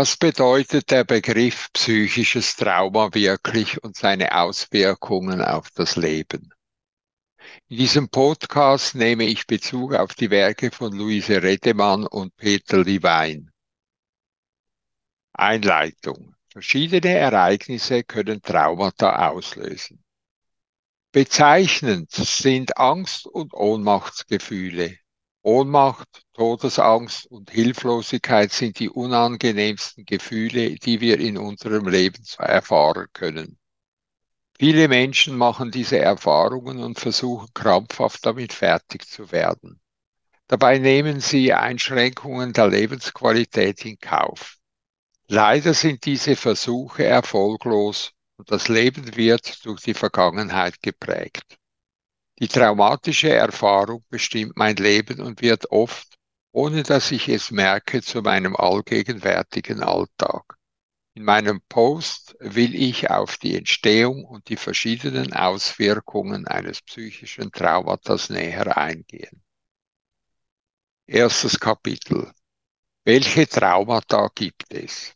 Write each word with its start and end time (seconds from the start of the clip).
Was 0.00 0.16
bedeutet 0.16 0.90
der 0.90 1.04
Begriff 1.04 1.70
psychisches 1.74 2.56
Trauma 2.56 3.12
wirklich 3.12 3.84
und 3.84 3.98
seine 3.98 4.34
Auswirkungen 4.34 5.42
auf 5.42 5.70
das 5.72 5.96
Leben? 5.96 6.54
In 7.68 7.76
diesem 7.76 8.08
Podcast 8.08 8.94
nehme 8.94 9.24
ich 9.24 9.46
Bezug 9.46 9.92
auf 9.92 10.14
die 10.14 10.30
Werke 10.30 10.70
von 10.70 10.94
Luise 10.94 11.42
Redemann 11.42 12.06
und 12.06 12.34
Peter 12.38 12.78
Levine. 12.78 13.52
Einleitung. 15.34 16.34
Verschiedene 16.48 17.18
Ereignisse 17.18 18.02
können 18.02 18.40
Traumata 18.40 19.28
auslösen. 19.28 20.02
Bezeichnend 21.12 22.10
sind 22.10 22.78
Angst- 22.78 23.26
und 23.26 23.52
Ohnmachtsgefühle. 23.52 24.96
Ohnmacht, 25.42 26.22
Todesangst 26.34 27.26
und 27.26 27.50
Hilflosigkeit 27.50 28.52
sind 28.52 28.78
die 28.78 28.90
unangenehmsten 28.90 30.04
Gefühle, 30.04 30.74
die 30.74 31.00
wir 31.00 31.18
in 31.18 31.38
unserem 31.38 31.88
Leben 31.88 32.22
erfahren 32.38 33.06
können. 33.12 33.58
Viele 34.58 34.88
Menschen 34.88 35.38
machen 35.38 35.70
diese 35.70 35.98
Erfahrungen 35.98 36.82
und 36.82 37.00
versuchen 37.00 37.48
krampfhaft 37.54 38.26
damit 38.26 38.52
fertig 38.52 39.08
zu 39.08 39.32
werden. 39.32 39.80
Dabei 40.48 40.78
nehmen 40.78 41.20
sie 41.20 41.54
Einschränkungen 41.54 42.52
der 42.52 42.68
Lebensqualität 42.68 43.86
in 43.86 43.98
Kauf. 43.98 44.58
Leider 45.28 45.72
sind 45.72 46.04
diese 46.04 46.36
Versuche 46.36 47.04
erfolglos 47.04 48.12
und 48.36 48.50
das 48.50 48.68
Leben 48.68 49.16
wird 49.16 49.64
durch 49.64 49.80
die 49.80 49.94
Vergangenheit 49.94 50.82
geprägt. 50.82 51.59
Die 52.40 52.48
traumatische 52.48 53.34
Erfahrung 53.34 54.02
bestimmt 54.08 54.56
mein 54.56 54.76
Leben 54.76 55.20
und 55.20 55.42
wird 55.42 55.70
oft, 55.70 56.16
ohne 56.52 56.82
dass 56.82 57.10
ich 57.10 57.28
es 57.28 57.50
merke, 57.50 58.00
zu 58.00 58.22
meinem 58.22 58.56
allgegenwärtigen 58.56 59.82
Alltag. 59.82 60.56
In 61.12 61.24
meinem 61.24 61.60
Post 61.68 62.36
will 62.40 62.74
ich 62.74 63.10
auf 63.10 63.36
die 63.36 63.56
Entstehung 63.56 64.24
und 64.24 64.48
die 64.48 64.56
verschiedenen 64.56 65.34
Auswirkungen 65.34 66.46
eines 66.46 66.80
psychischen 66.80 67.52
Traumatas 67.52 68.30
näher 68.30 68.74
eingehen. 68.74 69.42
Erstes 71.06 71.60
Kapitel. 71.60 72.32
Welche 73.04 73.46
Traumata 73.46 74.30
gibt 74.34 74.72
es? 74.72 75.12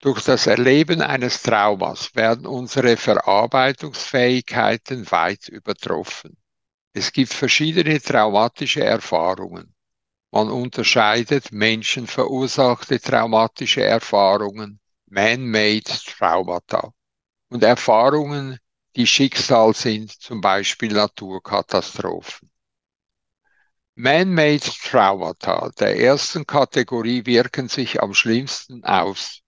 Durch 0.00 0.22
das 0.24 0.46
Erleben 0.46 1.00
eines 1.00 1.42
Traumas 1.42 2.14
werden 2.14 2.46
unsere 2.46 2.98
Verarbeitungsfähigkeiten 2.98 5.10
weit 5.10 5.48
übertroffen. 5.48 6.36
Es 6.92 7.12
gibt 7.12 7.32
verschiedene 7.32 7.98
traumatische 8.00 8.84
Erfahrungen. 8.84 9.74
Man 10.30 10.50
unterscheidet 10.50 11.50
menschenverursachte 11.50 13.00
traumatische 13.00 13.82
Erfahrungen, 13.82 14.80
man-made 15.06 15.84
Traumata 15.84 16.92
und 17.48 17.62
Erfahrungen, 17.62 18.58
die 18.96 19.06
Schicksal 19.06 19.74
sind, 19.74 20.12
zum 20.12 20.42
Beispiel 20.42 20.92
Naturkatastrophen. 20.92 22.50
Man-made 23.94 24.60
Traumata 24.60 25.70
der 25.78 25.98
ersten 25.98 26.46
Kategorie 26.46 27.24
wirken 27.24 27.68
sich 27.68 28.02
am 28.02 28.12
schlimmsten 28.12 28.84
aus. 28.84 29.40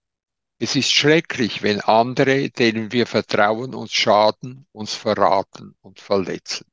Es 0.61 0.75
ist 0.75 0.91
schrecklich, 0.91 1.63
wenn 1.63 1.79
andere, 1.79 2.49
denen 2.49 2.91
wir 2.91 3.07
vertrauen, 3.07 3.73
uns 3.73 3.93
schaden, 3.93 4.67
uns 4.73 4.93
verraten 4.93 5.75
und 5.79 6.01
verletzen. 6.01 6.69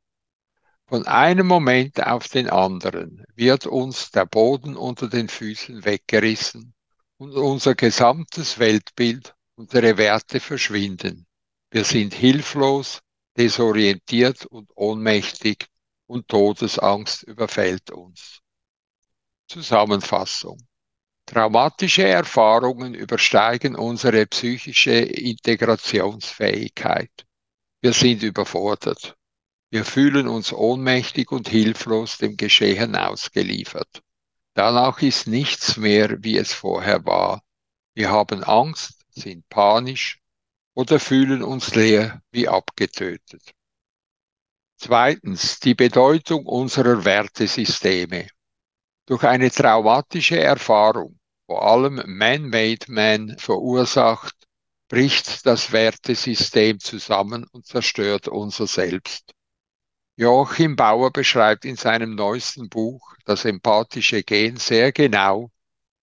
Von 0.89 1.07
einem 1.07 1.47
Moment 1.47 2.05
auf 2.05 2.27
den 2.27 2.51
anderen 2.51 3.25
wird 3.37 3.67
uns 3.67 4.11
der 4.11 4.27
Boden 4.27 4.77
unter 4.77 5.09
den 5.09 5.29
Füßen 5.29 5.85
weggerissen 5.85 6.75
und 7.17 7.33
unser 7.33 7.77
gesamtes 7.77 8.59
Weltbild, 8.59 9.37
unsere 9.55 9.97
Werte 9.99 10.41
verschwinden. 10.41 11.27
Wir 11.71 11.85
sind 11.85 12.13
hilflos, 12.13 12.99
desorientiert 13.37 14.47
und 14.47 14.71
ohnmächtig 14.75 15.67
und 16.07 16.27
Todesangst 16.27 17.23
überfällt 17.23 17.93
uns. 17.93 18.41
Zusammenfassung. 19.47 20.66
Traumatische 21.27 22.07
Erfahrungen 22.07 22.95
übersteigen 22.95 23.75
unsere 23.75 24.27
psychische 24.27 24.93
Integrationsfähigkeit. 24.93 27.11
Wir 27.81 27.93
sind 27.93 28.23
überfordert. 28.23 29.17
Wir 29.71 29.85
fühlen 29.85 30.29
uns 30.29 30.53
ohnmächtig 30.53 31.33
und 31.33 31.49
hilflos 31.49 32.19
dem 32.19 32.37
Geschehen 32.37 32.95
ausgeliefert. 32.95 34.05
Danach 34.55 35.03
ist 35.03 35.27
nichts 35.27 35.77
mehr, 35.77 36.23
wie 36.23 36.39
es 36.39 36.55
vorher 36.55 37.05
war. 37.05 37.43
Wir 37.95 38.11
haben 38.11 38.45
Angst, 38.45 39.05
sind 39.11 39.49
panisch 39.49 40.21
oder 40.75 41.01
fühlen 41.01 41.43
uns 41.43 41.75
leer 41.75 42.23
wie 42.31 42.47
abgetötet. 42.47 43.43
Zweitens, 44.79 45.59
die 45.59 45.75
Bedeutung 45.75 46.47
unserer 46.47 47.05
Wertesysteme. 47.05 48.29
Durch 49.07 49.23
eine 49.23 49.53
traumatische 49.53 50.41
Erfahrung, 50.41 51.19
vor 51.47 51.63
allem 51.63 52.03
Man-Made 52.07 52.91
Man 52.91 53.39
verursacht, 53.39 54.35
bricht 54.89 55.47
das 55.47 55.71
Wertesystem 55.71 56.81
zusammen 56.81 57.47
und 57.53 57.67
zerstört 57.67 58.27
unser 58.27 58.67
Selbst. 58.67 59.33
Joachim 60.17 60.75
Bauer 60.75 61.13
beschreibt 61.13 61.65
in 61.65 61.77
seinem 61.77 62.17
neuesten 62.17 62.69
Buch 62.69 63.15
Das 63.25 63.45
empathische 63.45 64.25
Gen 64.25 64.57
sehr 64.57 64.91
genau, 64.91 65.51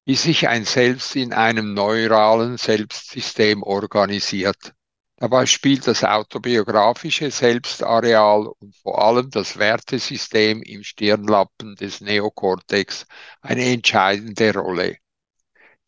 wie 0.05 0.15
sich 0.15 0.47
ein 0.47 0.63
Selbst 0.63 1.15
in 1.17 1.33
einem 1.33 1.73
neuralen 1.73 2.57
Selbstsystem 2.57 3.63
organisiert. 3.63 4.73
Dabei 5.23 5.45
spielt 5.45 5.87
das 5.87 6.03
autobiografische 6.03 7.31
Selbstareal 7.31 8.45
und 8.45 8.75
vor 8.75 9.01
allem 9.01 9.29
das 9.29 9.57
Wertesystem 9.57 10.61
im 10.61 10.83
Stirnlappen 10.83 11.77
des 11.77 12.01
Neokortex 12.01 13.05
eine 13.39 13.63
entscheidende 13.71 14.53
Rolle. 14.53 14.97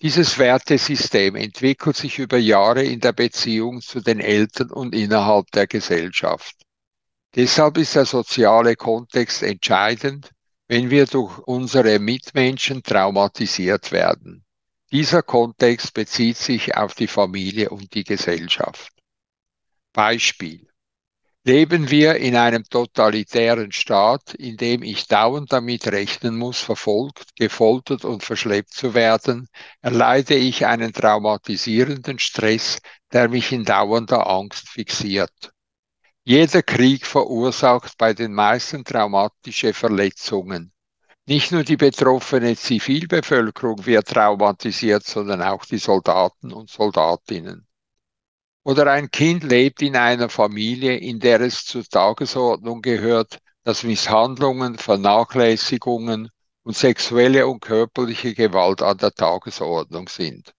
Dieses 0.02 0.38
Wertesystem 0.38 1.36
entwickelt 1.36 1.98
sich 1.98 2.18
über 2.18 2.38
Jahre 2.38 2.86
in 2.86 3.02
der 3.02 3.12
Beziehung 3.12 3.82
zu 3.82 4.00
den 4.00 4.22
Eltern 4.22 4.72
und 4.72 4.96
innerhalb 4.96 5.52
der 5.52 5.68
Gesellschaft. 5.68 6.56
Deshalb 7.36 7.78
ist 7.78 7.96
der 7.96 8.06
soziale 8.06 8.78
Kontext 8.78 9.44
entscheidend, 9.44 10.30
wenn 10.70 10.90
wir 10.90 11.08
durch 11.08 11.40
unsere 11.40 12.00
Mitmenschen 12.00 12.84
traumatisiert 12.84 13.92
werden. 13.92 14.46
Dieser 14.94 15.24
Kontext 15.24 15.94
bezieht 15.94 16.38
sich 16.38 16.78
auf 16.78 16.96
die 16.96 17.08
Familie 17.08 17.70
und 17.70 17.94
die 17.94 18.06
Gesellschaft. 18.06 18.95
Beispiel. 19.96 20.68
Leben 21.46 21.90
wir 21.90 22.18
in 22.18 22.36
einem 22.36 22.66
totalitären 22.66 23.72
Staat, 23.72 24.34
in 24.34 24.58
dem 24.58 24.84
ich 24.84 25.08
dauernd 25.08 25.54
damit 25.54 25.88
rechnen 25.88 26.36
muss, 26.36 26.60
verfolgt, 26.60 27.34
gefoltert 27.38 28.04
und 28.04 28.22
verschleppt 28.22 28.74
zu 28.74 28.94
werden, 28.94 29.48
erleide 29.82 30.36
ich 30.36 30.66
einen 30.66 30.92
traumatisierenden 30.92 32.20
Stress, 32.20 32.80
der 33.14 33.30
mich 33.30 33.54
in 33.54 33.64
dauernder 33.64 34.28
Angst 34.28 34.68
fixiert. 34.68 35.54
Jeder 36.26 36.62
Krieg 36.62 37.06
verursacht 37.06 37.98
bei 37.98 38.14
den 38.14 38.34
meisten 38.34 38.84
traumatische 38.84 39.74
Verletzungen. 39.74 40.74
Nicht 41.26 41.54
nur 41.54 41.64
die 41.64 41.78
betroffene 41.78 42.58
Zivilbevölkerung 42.58 43.86
wird 43.86 44.10
traumatisiert, 44.10 45.06
sondern 45.06 45.42
auch 45.42 45.64
die 45.64 45.78
Soldaten 45.78 46.52
und 46.52 46.70
Soldatinnen. 46.70 47.65
Oder 48.66 48.92
ein 48.92 49.12
Kind 49.12 49.44
lebt 49.44 49.84
in 49.84 49.96
einer 49.96 50.28
Familie, 50.28 50.98
in 50.98 51.20
der 51.20 51.40
es 51.40 51.66
zur 51.66 51.84
Tagesordnung 51.84 52.82
gehört, 52.82 53.38
dass 53.64 53.84
Misshandlungen, 53.84 54.80
Vernachlässigungen 54.80 56.32
und 56.64 56.76
sexuelle 56.76 57.46
und 57.46 57.60
körperliche 57.60 58.34
Gewalt 58.34 58.82
an 58.82 58.98
der 58.98 59.12
Tagesordnung 59.12 60.10
sind. 60.10 60.52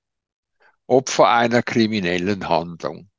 Opfer 0.87 1.31
einer 1.31 1.65
kriminellen 1.65 2.49
Handlung. 2.49 3.11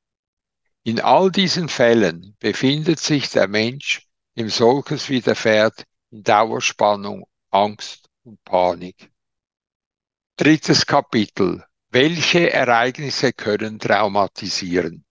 In 0.83 1.01
all 1.01 1.31
diesen 1.31 1.67
Fällen 1.67 2.37
befindet 2.39 3.01
sich 3.01 3.29
der 3.29 3.49
Mensch, 3.49 4.07
dem 4.37 4.47
solches 4.47 5.09
widerfährt, 5.09 5.83
in 6.11 6.23
Dauerspannung, 6.23 7.27
Angst 7.49 8.07
und 8.23 8.41
Panik. 8.45 9.11
Drittes 10.37 10.85
Kapitel. 10.85 11.66
Welche 11.89 12.51
Ereignisse 12.51 13.31
können 13.31 13.79
traumatisieren? 13.79 15.05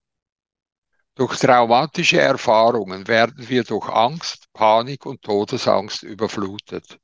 Durch 1.15 1.39
traumatische 1.39 2.21
Erfahrungen 2.21 3.09
werden 3.09 3.49
wir 3.49 3.65
durch 3.65 3.89
Angst, 3.89 4.53
Panik 4.53 5.07
und 5.07 5.23
Todesangst 5.23 6.03
überflutet. 6.03 6.99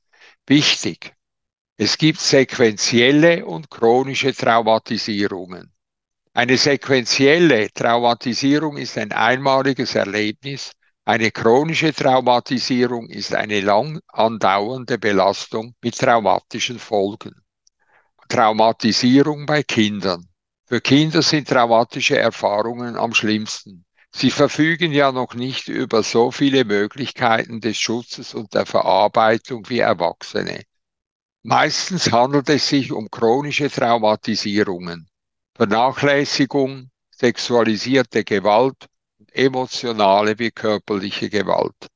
Wichtig, 0.47 1.15
es 1.79 1.97
gibt 1.97 2.21
sequentielle 2.21 3.47
und 3.47 3.71
chronische 3.71 4.35
Traumatisierungen. 4.35 5.73
Eine 6.35 6.59
sequentielle 6.59 7.73
Traumatisierung 7.73 8.77
ist 8.77 8.99
ein 8.99 9.13
einmaliges 9.13 9.95
Erlebnis. 9.95 10.73
Eine 11.07 11.31
chronische 11.31 11.95
Traumatisierung 11.95 13.09
ist 13.09 13.35
eine 13.35 13.63
lang 13.63 14.01
andauernde 14.09 14.99
Belastung 14.99 15.75
mit 15.83 15.97
traumatischen 15.97 16.79
Folgen. 16.79 17.42
Traumatisierung 18.33 19.45
bei 19.45 19.63
Kindern. 19.63 20.27
Für 20.65 20.81
Kinder 20.81 21.21
sind 21.21 21.49
traumatische 21.49 22.17
Erfahrungen 22.17 22.97
am 22.97 23.13
schlimmsten. 23.13 23.85
Sie 24.11 24.31
verfügen 24.31 24.91
ja 24.91 25.13
noch 25.13 25.35
nicht 25.35 25.69
über 25.69 26.03
so 26.03 26.31
viele 26.31 26.65
Möglichkeiten 26.65 27.61
des 27.61 27.77
Schutzes 27.77 28.33
und 28.33 28.55
der 28.55 28.65
Verarbeitung 28.65 29.69
wie 29.69 29.81
Erwachsene. 29.81 30.63
Meistens 31.43 32.11
handelt 32.11 32.49
es 32.49 32.69
sich 32.69 32.91
um 32.91 33.11
chronische 33.11 33.71
Traumatisierungen, 33.71 35.11
Vernachlässigung, 35.55 36.91
sexualisierte 37.11 38.25
Gewalt 38.25 38.87
und 39.19 39.31
emotionale 39.35 40.39
wie 40.39 40.53
körperliche 40.53 41.29
Gewalt. 41.29 41.89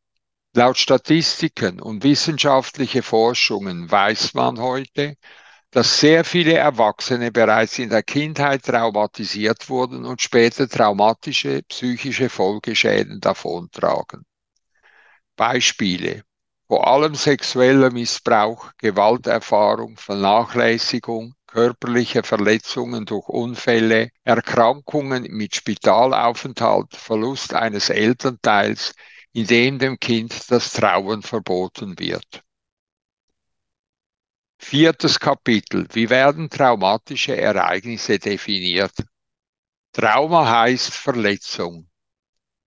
Laut 0.52 0.76
Statistiken 0.76 1.80
und 1.80 2.04
wissenschaftliche 2.04 3.02
Forschungen 3.02 3.90
weiß 3.90 4.34
man 4.34 4.60
heute, 4.60 5.16
dass 5.76 6.00
sehr 6.00 6.24
viele 6.24 6.54
Erwachsene 6.54 7.30
bereits 7.30 7.78
in 7.78 7.90
der 7.90 8.02
Kindheit 8.02 8.64
traumatisiert 8.64 9.68
wurden 9.68 10.06
und 10.06 10.22
später 10.22 10.66
traumatische 10.66 11.60
psychische 11.68 12.30
Folgeschäden 12.30 13.20
davontragen. 13.20 14.24
Beispiele. 15.36 16.22
Vor 16.66 16.86
allem 16.86 17.14
sexueller 17.14 17.90
Missbrauch, 17.90 18.72
Gewalterfahrung, 18.78 19.98
Vernachlässigung, 19.98 21.34
körperliche 21.46 22.22
Verletzungen 22.22 23.04
durch 23.04 23.28
Unfälle, 23.28 24.08
Erkrankungen 24.24 25.24
mit 25.24 25.56
Spitalaufenthalt, 25.56 26.96
Verlust 26.96 27.52
eines 27.52 27.90
Elternteils, 27.90 28.94
in 29.34 29.46
dem 29.46 29.78
dem 29.78 30.00
Kind 30.00 30.50
das 30.50 30.72
Trauen 30.72 31.20
verboten 31.20 31.98
wird. 31.98 32.45
Viertes 34.58 35.20
Kapitel. 35.20 35.86
Wie 35.92 36.10
werden 36.10 36.50
traumatische 36.50 37.36
Ereignisse 37.36 38.18
definiert? 38.18 38.92
Trauma 39.92 40.48
heißt 40.48 40.92
Verletzung. 40.92 41.88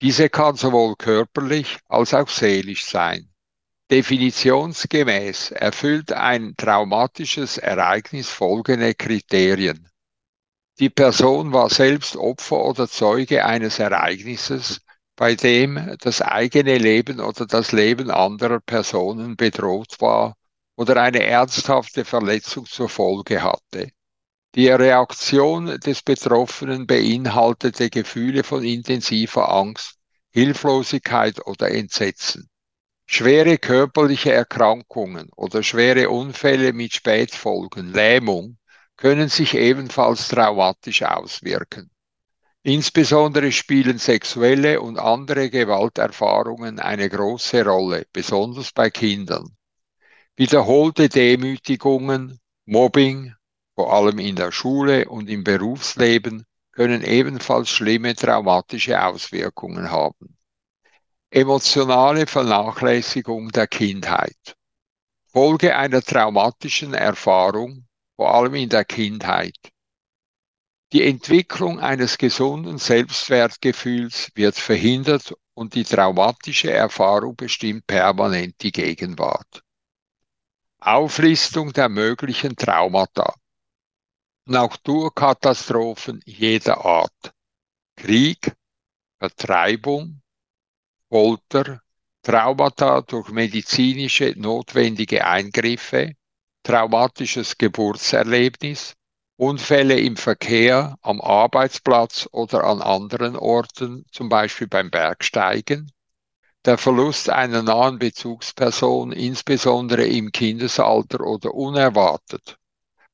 Diese 0.00 0.30
kann 0.30 0.56
sowohl 0.56 0.96
körperlich 0.96 1.78
als 1.88 2.14
auch 2.14 2.28
seelisch 2.28 2.86
sein. 2.86 3.30
Definitionsgemäß 3.90 5.50
erfüllt 5.50 6.12
ein 6.12 6.54
traumatisches 6.56 7.58
Ereignis 7.58 8.30
folgende 8.30 8.94
Kriterien. 8.94 9.88
Die 10.78 10.90
Person 10.90 11.52
war 11.52 11.68
selbst 11.68 12.16
Opfer 12.16 12.64
oder 12.64 12.88
Zeuge 12.88 13.44
eines 13.44 13.78
Ereignisses, 13.78 14.80
bei 15.16 15.34
dem 15.34 15.96
das 16.00 16.22
eigene 16.22 16.78
Leben 16.78 17.20
oder 17.20 17.46
das 17.46 17.72
Leben 17.72 18.10
anderer 18.10 18.60
Personen 18.60 19.36
bedroht 19.36 20.00
war 20.00 20.36
oder 20.80 20.96
eine 20.96 21.22
ernsthafte 21.22 22.06
Verletzung 22.06 22.64
zur 22.64 22.88
Folge 22.88 23.42
hatte. 23.42 23.90
Die 24.54 24.70
Reaktion 24.70 25.66
des 25.78 26.00
Betroffenen 26.00 26.86
beinhaltete 26.86 27.90
Gefühle 27.90 28.44
von 28.44 28.64
intensiver 28.64 29.52
Angst, 29.52 29.98
Hilflosigkeit 30.30 31.46
oder 31.46 31.70
Entsetzen. 31.70 32.48
Schwere 33.04 33.58
körperliche 33.58 34.32
Erkrankungen 34.32 35.28
oder 35.36 35.62
schwere 35.62 36.08
Unfälle 36.08 36.72
mit 36.72 36.94
Spätfolgen, 36.94 37.92
Lähmung, 37.92 38.56
können 38.96 39.28
sich 39.28 39.52
ebenfalls 39.56 40.28
traumatisch 40.28 41.02
auswirken. 41.02 41.90
Insbesondere 42.62 43.52
spielen 43.52 43.98
sexuelle 43.98 44.80
und 44.80 44.98
andere 44.98 45.50
Gewalterfahrungen 45.50 46.78
eine 46.78 47.10
große 47.10 47.66
Rolle, 47.66 48.06
besonders 48.14 48.72
bei 48.72 48.88
Kindern. 48.88 49.58
Wiederholte 50.40 51.10
Demütigungen, 51.10 52.40
Mobbing, 52.64 53.34
vor 53.74 53.92
allem 53.92 54.18
in 54.18 54.36
der 54.36 54.52
Schule 54.52 55.06
und 55.06 55.28
im 55.28 55.44
Berufsleben, 55.44 56.46
können 56.72 57.04
ebenfalls 57.04 57.68
schlimme 57.68 58.14
traumatische 58.14 59.04
Auswirkungen 59.04 59.90
haben. 59.90 60.38
Emotionale 61.30 62.26
Vernachlässigung 62.26 63.50
der 63.50 63.66
Kindheit. 63.66 64.56
Folge 65.26 65.76
einer 65.76 66.00
traumatischen 66.00 66.94
Erfahrung, 66.94 67.86
vor 68.16 68.34
allem 68.34 68.54
in 68.54 68.70
der 68.70 68.86
Kindheit. 68.86 69.58
Die 70.94 71.04
Entwicklung 71.04 71.80
eines 71.80 72.16
gesunden 72.16 72.78
Selbstwertgefühls 72.78 74.30
wird 74.34 74.54
verhindert 74.54 75.34
und 75.52 75.74
die 75.74 75.84
traumatische 75.84 76.70
Erfahrung 76.70 77.36
bestimmt 77.36 77.86
permanent 77.86 78.54
die 78.62 78.72
Gegenwart. 78.72 79.62
Auflistung 80.82 81.74
der 81.74 81.90
möglichen 81.90 82.56
Traumata. 82.56 83.34
Naturkatastrophen 84.46 86.22
jeder 86.24 86.84
Art. 86.86 87.34
Krieg, 87.96 88.56
Vertreibung, 89.18 90.22
Folter, 91.10 91.82
Traumata 92.22 93.02
durch 93.02 93.28
medizinische 93.28 94.32
notwendige 94.36 95.26
Eingriffe, 95.26 96.14
traumatisches 96.62 97.58
Geburtserlebnis, 97.58 98.94
Unfälle 99.36 100.00
im 100.00 100.16
Verkehr, 100.16 100.96
am 101.02 101.20
Arbeitsplatz 101.20 102.26
oder 102.32 102.64
an 102.64 102.80
anderen 102.80 103.36
Orten, 103.36 104.06
zum 104.12 104.30
Beispiel 104.30 104.66
beim 104.66 104.90
Bergsteigen, 104.90 105.92
der 106.66 106.76
Verlust 106.76 107.30
einer 107.30 107.62
nahen 107.62 107.98
Bezugsperson, 107.98 109.12
insbesondere 109.12 110.04
im 110.04 110.30
Kindesalter 110.30 111.20
oder 111.20 111.54
unerwartet. 111.54 112.58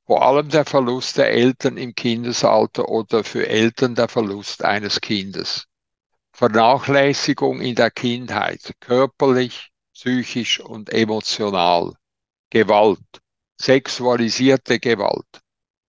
Vor 0.04 0.22
allem 0.22 0.48
der 0.48 0.64
Verlust 0.64 1.16
der 1.16 1.30
Eltern 1.30 1.76
im 1.76 1.94
Kindesalter 1.94 2.88
oder 2.88 3.22
für 3.22 3.48
Eltern 3.48 3.94
der 3.94 4.08
Verlust 4.08 4.64
eines 4.64 5.00
Kindes. 5.00 5.66
Vernachlässigung 6.32 7.60
in 7.60 7.76
der 7.76 7.90
Kindheit, 7.90 8.74
körperlich, 8.80 9.70
psychisch 9.94 10.60
und 10.60 10.92
emotional. 10.92 11.94
Gewalt, 12.50 12.98
sexualisierte 13.60 14.78
Gewalt. 14.80 15.40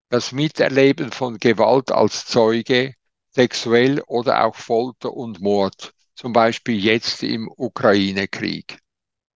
Das 0.09 0.31
Miterleben 0.31 1.11
von 1.11 1.37
Gewalt 1.37 1.91
als 1.91 2.25
Zeuge, 2.25 2.93
sexuell 3.31 4.01
oder 4.07 4.45
auch 4.45 4.55
Folter 4.55 5.11
und 5.13 5.41
Mord 5.41 5.93
zum 6.17 6.33
Beispiel 6.33 6.83
jetzt 6.83 7.21
im 7.21 7.47
Ukraine-Krieg. 7.47 8.79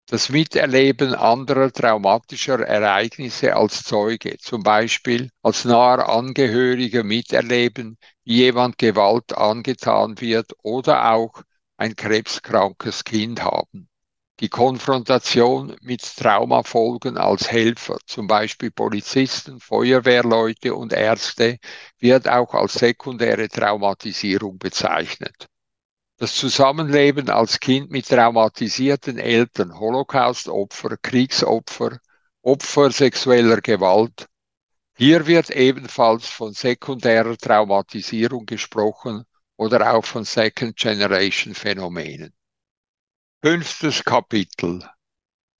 Das 0.07 0.29
Miterleben 0.29 1.13
anderer 1.13 1.73
traumatischer 1.73 2.61
Ereignisse 2.61 3.53
als 3.55 3.83
Zeuge, 3.83 4.37
zum 4.37 4.63
Beispiel 4.63 5.29
als 5.43 5.65
naher 5.65 6.07
Angehöriger 6.07 7.03
miterleben, 7.03 7.97
wie 8.23 8.37
jemand 8.37 8.77
Gewalt 8.77 9.37
angetan 9.37 10.21
wird 10.21 10.53
oder 10.63 11.11
auch 11.11 11.41
ein 11.75 11.97
krebskrankes 11.97 13.03
Kind 13.03 13.43
haben. 13.43 13.89
Die 14.39 14.47
Konfrontation 14.47 15.75
mit 15.81 16.01
Traumafolgen 16.01 17.17
als 17.17 17.51
Helfer, 17.51 17.97
zum 18.05 18.27
Beispiel 18.27 18.71
Polizisten, 18.71 19.59
Feuerwehrleute 19.59 20.73
und 20.73 20.93
Ärzte, 20.93 21.57
wird 21.99 22.29
auch 22.29 22.53
als 22.53 22.75
sekundäre 22.75 23.49
Traumatisierung 23.49 24.57
bezeichnet. 24.57 25.48
Das 26.19 26.35
Zusammenleben 26.35 27.29
als 27.29 27.59
Kind 27.61 27.91
mit 27.91 28.09
traumatisierten 28.09 29.17
Eltern, 29.17 29.79
Holocaust-Opfer, 29.79 30.97
Kriegsopfer, 30.97 32.01
Opfer 32.41 32.91
sexueller 32.91 33.61
Gewalt. 33.61 34.27
Hier 34.97 35.25
wird 35.27 35.49
ebenfalls 35.49 36.27
von 36.27 36.51
sekundärer 36.51 37.37
Traumatisierung 37.37 38.45
gesprochen 38.45 39.23
oder 39.55 39.93
auch 39.93 40.03
von 40.03 40.25
Second-Generation-Phänomenen. 40.25 42.33
Fünftes 43.41 44.03
Kapitel. 44.03 44.83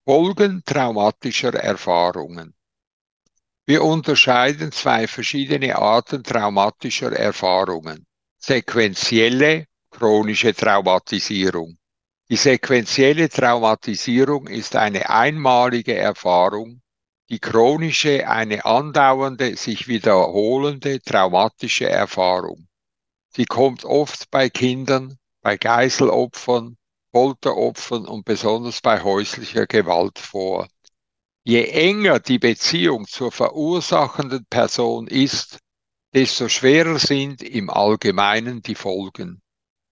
Folgen 0.03 0.61
traumatischer 0.65 1.53
Erfahrungen. 1.53 2.53
Wir 3.65 3.81
unterscheiden 3.81 4.73
zwei 4.73 5.07
verschiedene 5.07 5.77
Arten 5.77 6.21
traumatischer 6.21 7.13
Erfahrungen. 7.13 8.05
Sequentielle 8.37 9.68
chronische 9.99 10.53
Traumatisierung. 10.53 11.77
Die 12.29 12.37
sequentielle 12.37 13.27
Traumatisierung 13.27 14.47
ist 14.47 14.77
eine 14.77 15.09
einmalige 15.09 15.93
Erfahrung, 15.93 16.81
die 17.27 17.39
chronische 17.39 18.25
eine 18.25 18.63
andauernde, 18.63 19.57
sich 19.57 19.89
wiederholende 19.89 21.01
traumatische 21.01 21.89
Erfahrung. 21.89 22.69
Sie 23.35 23.43
kommt 23.43 23.83
oft 23.83 24.31
bei 24.31 24.49
Kindern, 24.49 25.17
bei 25.41 25.57
Geiselopfern, 25.57 26.77
Folteropfern 27.11 28.05
und 28.05 28.23
besonders 28.23 28.79
bei 28.79 29.03
häuslicher 29.03 29.67
Gewalt 29.67 30.17
vor. 30.17 30.69
Je 31.43 31.65
enger 31.65 32.21
die 32.21 32.39
Beziehung 32.39 33.05
zur 33.05 33.33
verursachenden 33.33 34.45
Person 34.49 35.07
ist, 35.07 35.59
desto 36.13 36.47
schwerer 36.47 36.99
sind 36.99 37.43
im 37.43 37.69
Allgemeinen 37.69 38.61
die 38.61 38.75
Folgen. 38.75 39.41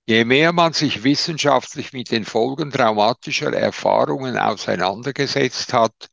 Je 0.10 0.24
mehr 0.24 0.54
man 0.54 0.72
sich 0.72 1.04
wissenschaftlich 1.04 1.92
mit 1.92 2.12
den 2.12 2.24
Folgen 2.24 2.72
traumatischer 2.72 3.52
Erfahrungen 3.52 4.38
auseinandergesetzt 4.38 5.74
hat, 5.74 6.08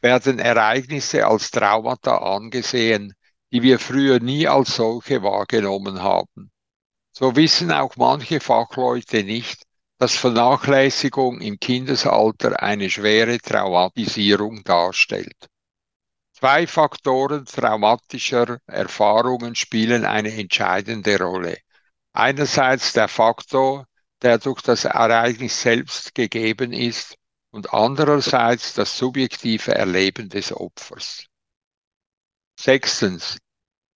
werden 0.00 0.38
Ereignisse 0.38 1.26
als 1.26 1.50
Traumata 1.50 2.18
angesehen, 2.18 3.12
die 3.50 3.60
wir 3.62 3.80
früher 3.80 4.20
nie 4.20 4.46
als 4.46 4.76
solche 4.76 5.24
wahrgenommen 5.24 6.00
haben. 6.00 6.52
So 7.10 7.34
wissen 7.34 7.72
auch 7.72 7.96
manche 7.96 8.38
Fachleute 8.38 9.24
nicht, 9.24 9.64
dass 9.98 10.14
Vernachlässigung 10.14 11.40
im 11.40 11.58
Kindesalter 11.58 12.62
eine 12.62 12.88
schwere 12.88 13.38
Traumatisierung 13.38 14.62
darstellt. 14.62 15.48
Zwei 16.38 16.68
Faktoren 16.68 17.46
traumatischer 17.46 18.58
Erfahrungen 18.68 19.56
spielen 19.56 20.04
eine 20.04 20.32
entscheidende 20.32 21.18
Rolle. 21.18 21.58
Einerseits 22.12 22.92
der 22.92 23.08
Faktor, 23.08 23.86
der 24.22 24.38
durch 24.38 24.62
das 24.62 24.84
Ereignis 24.84 25.62
selbst 25.62 26.14
gegeben 26.14 26.72
ist, 26.72 27.16
und 27.52 27.72
andererseits 27.72 28.74
das 28.74 28.96
subjektive 28.96 29.74
Erleben 29.74 30.28
des 30.28 30.52
Opfers. 30.52 31.26
Sechstens, 32.58 33.38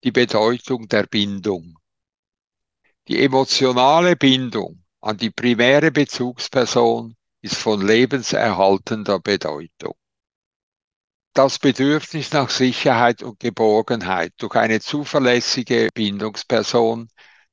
die 0.03 0.11
Bedeutung 0.11 0.87
der 0.87 1.05
Bindung. 1.05 1.77
Die 3.07 3.23
emotionale 3.23 4.15
Bindung 4.15 4.83
an 5.01 5.17
die 5.17 5.29
primäre 5.29 5.91
Bezugsperson 5.91 7.15
ist 7.41 7.57
von 7.57 7.85
lebenserhaltender 7.85 9.19
Bedeutung 9.19 9.95
das 11.33 11.57
Bedürfnis 11.57 12.31
nach 12.31 12.51
Sicherheit 12.51 13.23
und 13.23 13.39
Geborgenheit 13.39 14.33
durch 14.37 14.55
eine 14.55 14.79
zuverlässige 14.79 15.89
Bindungsperson, 15.93 17.09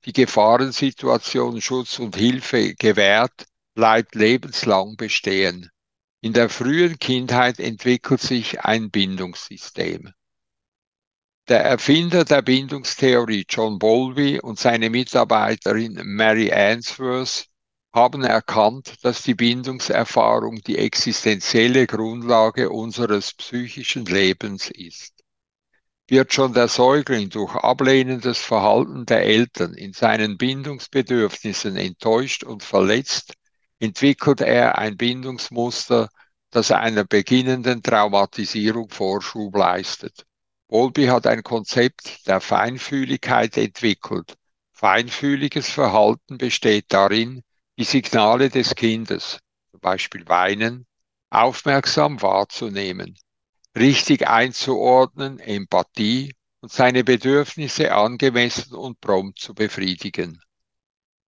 die 0.06 0.12
Gefahrensituation 0.12 1.60
Schutz 1.60 1.98
und 1.98 2.16
Hilfe 2.16 2.74
gewährt, 2.74 3.46
bleibt 3.74 4.14
lebenslang 4.14 4.96
bestehen. 4.96 5.70
In 6.22 6.32
der 6.32 6.48
frühen 6.48 6.98
Kindheit 6.98 7.58
entwickelt 7.60 8.20
sich 8.20 8.60
ein 8.60 8.90
Bindungssystem. 8.90 10.12
Der 11.48 11.64
Erfinder 11.64 12.24
der 12.24 12.42
Bindungstheorie 12.42 13.44
John 13.48 13.78
Bowlby 13.78 14.38
und 14.40 14.58
seine 14.58 14.90
Mitarbeiterin 14.90 16.00
Mary 16.04 16.52
Ainsworth 16.52 17.46
haben 17.92 18.22
erkannt, 18.22 18.94
dass 19.02 19.22
die 19.22 19.34
Bindungserfahrung 19.34 20.60
die 20.62 20.78
existenzielle 20.78 21.86
Grundlage 21.86 22.70
unseres 22.70 23.34
psychischen 23.34 24.04
Lebens 24.04 24.70
ist. 24.70 25.19
Wird 26.10 26.32
schon 26.32 26.54
der 26.54 26.66
Säugling 26.66 27.30
durch 27.30 27.54
ablehnendes 27.54 28.38
Verhalten 28.38 29.06
der 29.06 29.22
Eltern 29.22 29.74
in 29.74 29.92
seinen 29.92 30.38
Bindungsbedürfnissen 30.38 31.76
enttäuscht 31.76 32.42
und 32.42 32.64
verletzt, 32.64 33.34
entwickelt 33.78 34.40
er 34.40 34.76
ein 34.76 34.96
Bindungsmuster, 34.96 36.08
das 36.50 36.72
einer 36.72 37.04
beginnenden 37.04 37.80
Traumatisierung 37.84 38.90
Vorschub 38.90 39.54
leistet. 39.54 40.26
Bowlby 40.66 41.06
hat 41.06 41.28
ein 41.28 41.44
Konzept 41.44 42.26
der 42.26 42.40
Feinfühligkeit 42.40 43.56
entwickelt. 43.56 44.34
Feinfühliges 44.72 45.70
Verhalten 45.70 46.38
besteht 46.38 46.86
darin, 46.88 47.44
die 47.78 47.84
Signale 47.84 48.48
des 48.48 48.74
Kindes, 48.74 49.38
zum 49.70 49.78
Beispiel 49.78 50.26
Weinen, 50.26 50.88
aufmerksam 51.30 52.20
wahrzunehmen, 52.20 53.16
richtig 53.76 54.26
einzuordnen, 54.28 55.38
Empathie 55.38 56.34
und 56.60 56.72
seine 56.72 57.04
Bedürfnisse 57.04 57.92
angemessen 57.92 58.74
und 58.74 59.00
prompt 59.00 59.38
zu 59.38 59.54
befriedigen. 59.54 60.40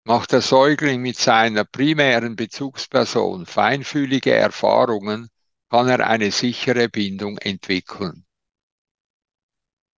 Macht 0.04 0.32
der 0.32 0.40
Säugling 0.40 1.00
mit 1.00 1.16
seiner 1.16 1.64
primären 1.64 2.34
Bezugsperson 2.34 3.46
feinfühlige 3.46 4.34
Erfahrungen, 4.34 5.28
kann 5.70 5.88
er 5.88 6.06
eine 6.06 6.32
sichere 6.32 6.88
Bindung 6.88 7.38
entwickeln. 7.38 8.26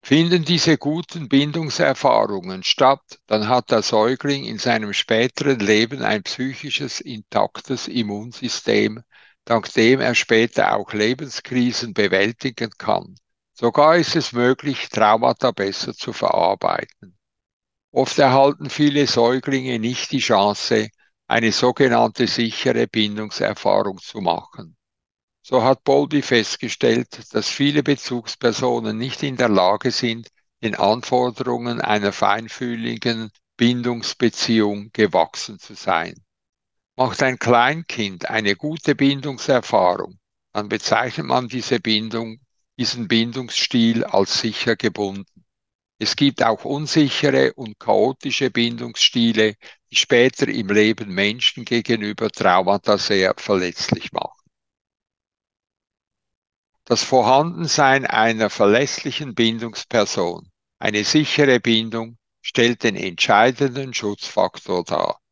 Finden 0.05 0.43
diese 0.43 0.77
guten 0.77 1.29
Bindungserfahrungen 1.29 2.63
statt, 2.63 3.21
dann 3.25 3.47
hat 3.47 3.71
der 3.71 3.81
Säugling 3.81 4.43
in 4.43 4.59
seinem 4.59 4.91
späteren 4.91 5.59
Leben 5.59 6.01
ein 6.01 6.23
psychisches, 6.23 6.99
intaktes 6.99 7.87
Immunsystem, 7.87 9.01
dank 9.45 9.71
dem 9.73 9.99
er 9.99 10.15
später 10.15 10.75
auch 10.75 10.93
Lebenskrisen 10.93 11.93
bewältigen 11.93 12.71
kann. 12.77 13.15
Sogar 13.53 13.97
ist 13.97 14.15
es 14.15 14.31
möglich, 14.31 14.89
Traumata 14.89 15.51
besser 15.51 15.93
zu 15.93 16.13
verarbeiten. 16.13 17.17
Oft 17.91 18.17
erhalten 18.17 18.69
viele 18.69 19.05
Säuglinge 19.05 19.77
nicht 19.77 20.11
die 20.11 20.19
Chance, 20.19 20.89
eine 21.27 21.51
sogenannte 21.51 22.27
sichere 22.27 22.87
Bindungserfahrung 22.87 23.99
zu 23.99 24.19
machen. 24.19 24.75
So 25.41 25.63
hat 25.63 25.83
Bowlby 25.83 26.21
festgestellt, 26.21 27.33
dass 27.33 27.49
viele 27.49 27.83
Bezugspersonen 27.83 28.97
nicht 28.97 29.23
in 29.23 29.35
der 29.35 29.49
Lage 29.49 29.91
sind, 29.91 30.29
den 30.63 30.75
Anforderungen 30.75 31.81
einer 31.81 32.13
feinfühligen 32.13 33.29
Bindungsbeziehung 33.57 34.89
gewachsen 34.93 35.59
zu 35.59 35.73
sein. 35.75 36.15
Macht 36.95 37.23
ein 37.23 37.39
Kleinkind 37.39 38.29
eine 38.29 38.55
gute 38.55 38.93
Bindungserfahrung, 38.93 40.19
dann 40.51 40.69
bezeichnet 40.69 41.25
man 41.25 41.47
diese 41.47 41.79
Bindung, 41.79 42.39
diesen 42.77 43.07
Bindungsstil 43.07 44.03
als 44.03 44.39
sicher 44.39 44.75
gebunden. 44.75 45.43
Es 45.97 46.15
gibt 46.15 46.43
auch 46.43 46.65
unsichere 46.65 47.53
und 47.53 47.79
chaotische 47.79 48.51
Bindungsstile, 48.51 49.55
die 49.89 49.95
später 49.95 50.47
im 50.47 50.67
Leben 50.67 51.13
Menschen 51.13 51.65
gegenüber 51.65 52.29
Traumata 52.29 52.97
sehr 52.97 53.33
verletzlich 53.37 54.11
machen. 54.11 54.43
Das 56.85 57.03
Vorhandensein 57.03 58.05
einer 58.05 58.49
verlässlichen 58.49 59.33
Bindungsperson, 59.33 60.47
eine 60.77 61.05
sichere 61.05 61.59
Bindung, 61.59 62.17
stellt 62.41 62.83
den 62.83 62.97
entscheidenden 62.97 63.93
Schutzfaktor 63.93 64.83
dar. 64.83 65.22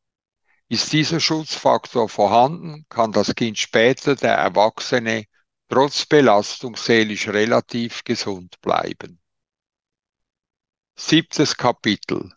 Ist 0.72 0.94
dieser 0.94 1.20
Schutzfaktor 1.20 2.08
vorhanden, 2.08 2.86
kann 2.88 3.12
das 3.12 3.36
Kind 3.36 3.60
später, 3.60 4.16
der 4.16 4.36
Erwachsene, 4.36 5.26
trotz 5.68 6.06
Belastung 6.06 6.78
seelisch 6.78 7.28
relativ 7.28 8.06
gesund 8.06 8.56
bleiben. 8.62 9.20
Siebtes 10.96 11.58
Kapitel. 11.58 12.32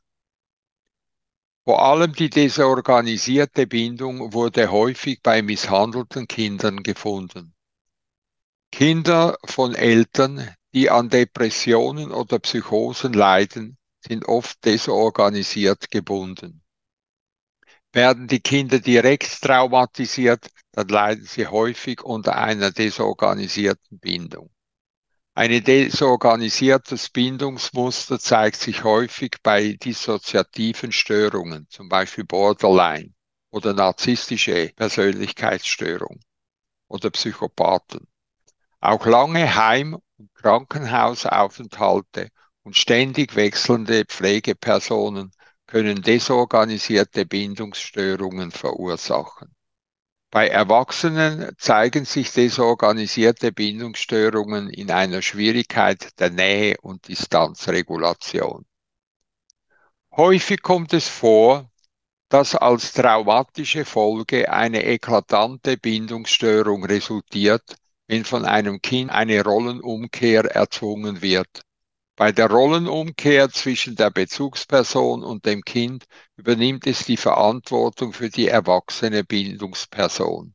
Vor 1.62 1.80
allem 1.80 2.12
die 2.12 2.28
desorganisierte 2.28 3.68
Bindung 3.68 4.32
wurde 4.32 4.68
häufig 4.72 5.22
bei 5.22 5.40
misshandelten 5.40 6.26
Kindern 6.26 6.82
gefunden. 6.82 7.54
Kinder 8.72 9.38
von 9.44 9.76
Eltern, 9.76 10.52
die 10.72 10.90
an 10.90 11.08
Depressionen 11.08 12.10
oder 12.10 12.40
Psychosen 12.40 13.12
leiden, 13.12 13.78
sind 14.00 14.26
oft 14.26 14.64
desorganisiert 14.64 15.88
gebunden. 15.92 16.63
Werden 17.94 18.26
die 18.26 18.40
Kinder 18.40 18.80
direkt 18.80 19.40
traumatisiert, 19.40 20.48
dann 20.72 20.88
leiden 20.88 21.26
sie 21.26 21.46
häufig 21.46 22.02
unter 22.02 22.36
einer 22.36 22.72
desorganisierten 22.72 24.00
Bindung. 24.00 24.50
Ein 25.36 25.62
desorganisiertes 25.62 27.10
Bindungsmuster 27.10 28.18
zeigt 28.18 28.56
sich 28.56 28.82
häufig 28.82 29.36
bei 29.44 29.74
dissoziativen 29.74 30.90
Störungen, 30.90 31.68
zum 31.70 31.88
Beispiel 31.88 32.24
Borderline 32.24 33.14
oder 33.50 33.72
narzisstische 33.74 34.72
Persönlichkeitsstörung 34.74 36.18
oder 36.88 37.10
Psychopathen. 37.10 38.08
Auch 38.80 39.06
lange 39.06 39.54
Heim- 39.54 40.00
und 40.16 40.34
Krankenhausaufenthalte 40.34 42.30
und 42.64 42.76
ständig 42.76 43.36
wechselnde 43.36 44.04
Pflegepersonen 44.04 45.30
können 45.74 46.02
desorganisierte 46.02 47.26
Bindungsstörungen 47.26 48.52
verursachen. 48.52 49.56
Bei 50.30 50.46
Erwachsenen 50.46 51.50
zeigen 51.58 52.04
sich 52.04 52.30
desorganisierte 52.30 53.50
Bindungsstörungen 53.50 54.70
in 54.70 54.92
einer 54.92 55.20
Schwierigkeit 55.20 56.16
der 56.20 56.30
Nähe- 56.30 56.76
und 56.80 57.08
Distanzregulation. 57.08 58.64
Häufig 60.12 60.62
kommt 60.62 60.92
es 60.92 61.08
vor, 61.08 61.68
dass 62.28 62.54
als 62.54 62.92
traumatische 62.92 63.84
Folge 63.84 64.52
eine 64.52 64.84
eklatante 64.84 65.76
Bindungsstörung 65.76 66.84
resultiert, 66.84 67.74
wenn 68.06 68.24
von 68.24 68.44
einem 68.44 68.80
Kind 68.80 69.10
eine 69.10 69.42
Rollenumkehr 69.42 70.44
erzwungen 70.44 71.20
wird. 71.20 71.64
Bei 72.16 72.30
der 72.30 72.48
Rollenumkehr 72.48 73.50
zwischen 73.50 73.96
der 73.96 74.10
Bezugsperson 74.10 75.24
und 75.24 75.46
dem 75.46 75.62
Kind 75.62 76.04
übernimmt 76.36 76.86
es 76.86 77.04
die 77.04 77.16
Verantwortung 77.16 78.12
für 78.12 78.30
die 78.30 78.46
erwachsene 78.46 79.24
Bindungsperson. 79.24 80.54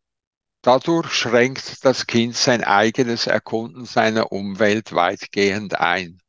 Dadurch 0.62 1.12
schränkt 1.12 1.84
das 1.84 2.08
Kind 2.08 2.36
sein 2.38 2.64
eigenes 2.64 3.28
Erkunden 3.28 3.86
seiner 3.86 4.32
Umwelt 4.32 4.94
weitgehend 4.94 5.78
ein. 5.78 6.22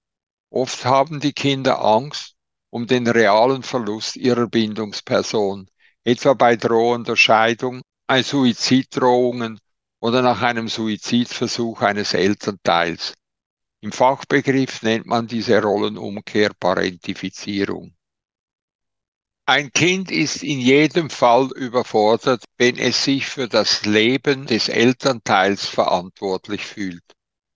Oft 0.50 0.84
haben 0.84 1.20
die 1.20 1.32
Kinder 1.32 1.84
Angst 1.84 2.34
um 2.70 2.88
den 2.88 3.06
realen 3.06 3.62
Verlust 3.62 4.16
ihrer 4.16 4.48
Bindungsperson, 4.48 5.68
etwa 6.02 6.34
bei 6.34 6.56
drohender 6.56 7.16
Scheidung, 7.16 7.82
bei 8.08 8.24
Suiziddrohungen 8.24 9.60
oder 10.00 10.22
nach 10.22 10.42
einem 10.42 10.66
Suizidversuch 10.68 11.82
eines 11.82 12.14
Elternteils. 12.14 13.14
Im 13.82 13.92
Fachbegriff 13.92 14.82
nennt 14.82 15.06
man 15.06 15.26
diese 15.26 15.62
Rollenumkehr 15.62 16.50
Parentifizierung. 16.58 17.94
Ein 19.46 19.72
Kind 19.72 20.10
ist 20.10 20.42
in 20.42 20.60
jedem 20.60 21.08
Fall 21.08 21.50
überfordert, 21.56 22.44
wenn 22.58 22.76
es 22.76 23.02
sich 23.02 23.26
für 23.26 23.48
das 23.48 23.84
Leben 23.86 24.46
des 24.46 24.68
Elternteils 24.68 25.66
verantwortlich 25.66 26.66
fühlt. 26.66 27.02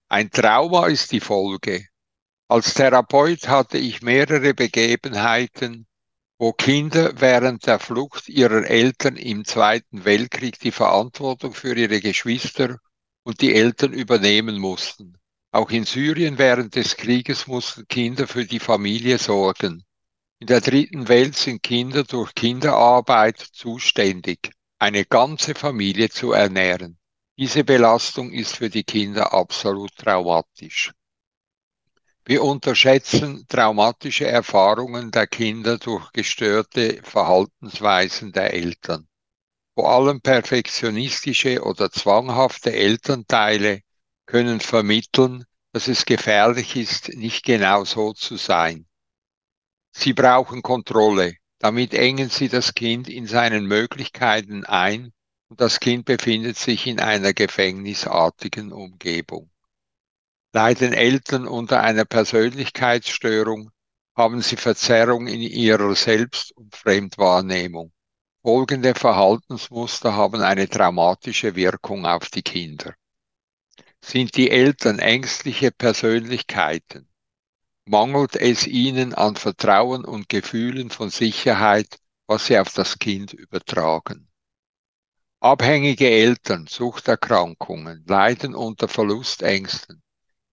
Ein 0.08 0.30
Trauma 0.30 0.86
ist 0.86 1.12
die 1.12 1.20
Folge. 1.20 1.86
Als 2.48 2.74
Therapeut 2.74 3.46
hatte 3.48 3.78
ich 3.78 4.02
mehrere 4.02 4.54
Begebenheiten, 4.54 5.86
wo 6.38 6.52
Kinder 6.52 7.20
während 7.20 7.66
der 7.66 7.78
Flucht 7.78 8.28
ihrer 8.28 8.64
Eltern 8.64 9.16
im 9.16 9.44
Zweiten 9.44 10.04
Weltkrieg 10.04 10.58
die 10.58 10.72
Verantwortung 10.72 11.54
für 11.54 11.76
ihre 11.76 12.00
Geschwister 12.00 12.78
und 13.24 13.40
die 13.40 13.54
Eltern 13.54 13.92
übernehmen 13.92 14.58
mussten. 14.58 15.18
Auch 15.54 15.70
in 15.70 15.84
Syrien 15.84 16.36
während 16.36 16.74
des 16.74 16.96
Krieges 16.96 17.46
mussten 17.46 17.86
Kinder 17.86 18.26
für 18.26 18.44
die 18.44 18.58
Familie 18.58 19.18
sorgen. 19.18 19.84
In 20.40 20.48
der 20.48 20.60
dritten 20.60 21.06
Welt 21.06 21.36
sind 21.36 21.62
Kinder 21.62 22.02
durch 22.02 22.34
Kinderarbeit 22.34 23.38
zuständig, 23.38 24.50
eine 24.80 25.04
ganze 25.04 25.54
Familie 25.54 26.10
zu 26.10 26.32
ernähren. 26.32 26.98
Diese 27.38 27.62
Belastung 27.62 28.32
ist 28.32 28.56
für 28.56 28.68
die 28.68 28.82
Kinder 28.82 29.32
absolut 29.32 29.94
traumatisch. 29.94 30.92
Wir 32.24 32.42
unterschätzen 32.42 33.46
traumatische 33.48 34.26
Erfahrungen 34.26 35.12
der 35.12 35.28
Kinder 35.28 35.78
durch 35.78 36.10
gestörte 36.10 37.00
Verhaltensweisen 37.04 38.32
der 38.32 38.54
Eltern. 38.54 39.06
Vor 39.76 39.88
allem 39.88 40.20
perfektionistische 40.20 41.62
oder 41.62 41.92
zwanghafte 41.92 42.72
Elternteile 42.72 43.82
können 44.26 44.60
vermitteln, 44.60 45.44
dass 45.72 45.88
es 45.88 46.04
gefährlich 46.04 46.76
ist, 46.76 47.08
nicht 47.14 47.44
genau 47.44 47.84
so 47.84 48.12
zu 48.12 48.36
sein. 48.36 48.86
Sie 49.92 50.12
brauchen 50.12 50.62
Kontrolle. 50.62 51.36
Damit 51.58 51.94
engen 51.94 52.28
sie 52.28 52.48
das 52.48 52.74
Kind 52.74 53.08
in 53.08 53.26
seinen 53.26 53.66
Möglichkeiten 53.66 54.64
ein 54.64 55.12
und 55.48 55.60
das 55.60 55.80
Kind 55.80 56.04
befindet 56.04 56.58
sich 56.58 56.86
in 56.86 57.00
einer 57.00 57.32
gefängnisartigen 57.32 58.72
Umgebung. 58.72 59.50
Leiden 60.52 60.92
Eltern 60.92 61.46
unter 61.46 61.80
einer 61.80 62.04
Persönlichkeitsstörung, 62.04 63.70
haben 64.16 64.42
sie 64.42 64.56
Verzerrung 64.56 65.26
in 65.26 65.40
ihrer 65.40 65.94
Selbst- 65.94 66.52
und 66.56 66.74
Fremdwahrnehmung. 66.76 67.92
Folgende 68.42 68.94
Verhaltensmuster 68.94 70.14
haben 70.14 70.42
eine 70.42 70.68
traumatische 70.68 71.56
Wirkung 71.56 72.06
auf 72.06 72.28
die 72.28 72.42
Kinder. 72.42 72.94
Sind 74.06 74.36
die 74.36 74.50
Eltern 74.50 74.98
ängstliche 74.98 75.70
Persönlichkeiten? 75.72 77.08
Mangelt 77.86 78.36
es 78.36 78.66
ihnen 78.66 79.14
an 79.14 79.34
Vertrauen 79.34 80.04
und 80.04 80.28
Gefühlen 80.28 80.90
von 80.90 81.08
Sicherheit, 81.08 81.98
was 82.26 82.46
sie 82.46 82.58
auf 82.58 82.72
das 82.74 82.98
Kind 82.98 83.32
übertragen? 83.32 84.28
Abhängige 85.40 86.08
Eltern, 86.08 86.66
Suchterkrankungen, 86.66 88.04
leiden 88.06 88.54
unter 88.54 88.88
Verlustängsten, 88.88 90.02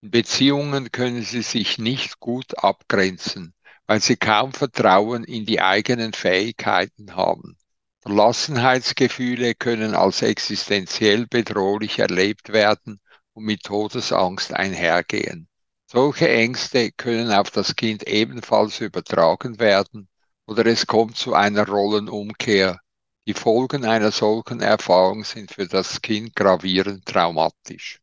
in 0.00 0.10
Beziehungen 0.10 0.90
können 0.90 1.22
sie 1.22 1.42
sich 1.42 1.76
nicht 1.76 2.20
gut 2.20 2.58
abgrenzen, 2.58 3.54
weil 3.86 4.00
sie 4.00 4.16
kaum 4.16 4.54
Vertrauen 4.54 5.24
in 5.24 5.44
die 5.44 5.60
eigenen 5.60 6.14
Fähigkeiten 6.14 7.16
haben. 7.16 7.58
Verlassenheitsgefühle 8.00 9.54
können 9.54 9.94
als 9.94 10.22
existenziell 10.22 11.26
bedrohlich 11.26 11.98
erlebt 11.98 12.48
werden 12.54 13.01
und 13.34 13.44
mit 13.44 13.62
Todesangst 13.64 14.52
einhergehen. 14.52 15.48
Solche 15.86 16.28
Ängste 16.28 16.92
können 16.92 17.30
auf 17.32 17.50
das 17.50 17.76
Kind 17.76 18.06
ebenfalls 18.06 18.80
übertragen 18.80 19.58
werden 19.58 20.08
oder 20.46 20.66
es 20.66 20.86
kommt 20.86 21.16
zu 21.16 21.34
einer 21.34 21.66
Rollenumkehr. 21.66 22.78
Die 23.26 23.34
Folgen 23.34 23.84
einer 23.84 24.10
solchen 24.10 24.60
Erfahrung 24.60 25.24
sind 25.24 25.52
für 25.52 25.66
das 25.66 26.02
Kind 26.02 26.34
gravierend 26.34 27.06
traumatisch 27.06 28.02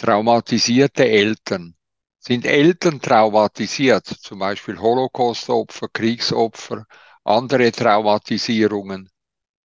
traumatisierte 0.00 1.06
Eltern. 1.06 1.74
Sind 2.18 2.46
Eltern 2.46 3.02
traumatisiert, 3.02 4.06
zum 4.06 4.38
Beispiel 4.38 4.78
Holocaustopfer, 4.78 5.88
Kriegsopfer, 5.92 6.86
andere 7.22 7.70
Traumatisierungen, 7.70 9.09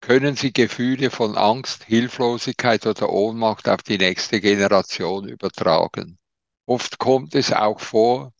können 0.05 0.35
sie 0.35 0.53
Gefühle 0.53 1.09
von 1.09 1.35
Angst, 1.35 1.85
Hilflosigkeit 1.85 2.85
oder 2.85 3.09
Ohnmacht 3.09 3.67
auf 3.67 3.81
die 3.81 3.97
nächste 3.97 4.39
Generation 4.39 5.27
übertragen. 5.27 6.19
Oft 6.67 6.99
kommt 6.99 7.33
es 7.33 7.51
auch 7.51 7.79
vor, 7.79 8.31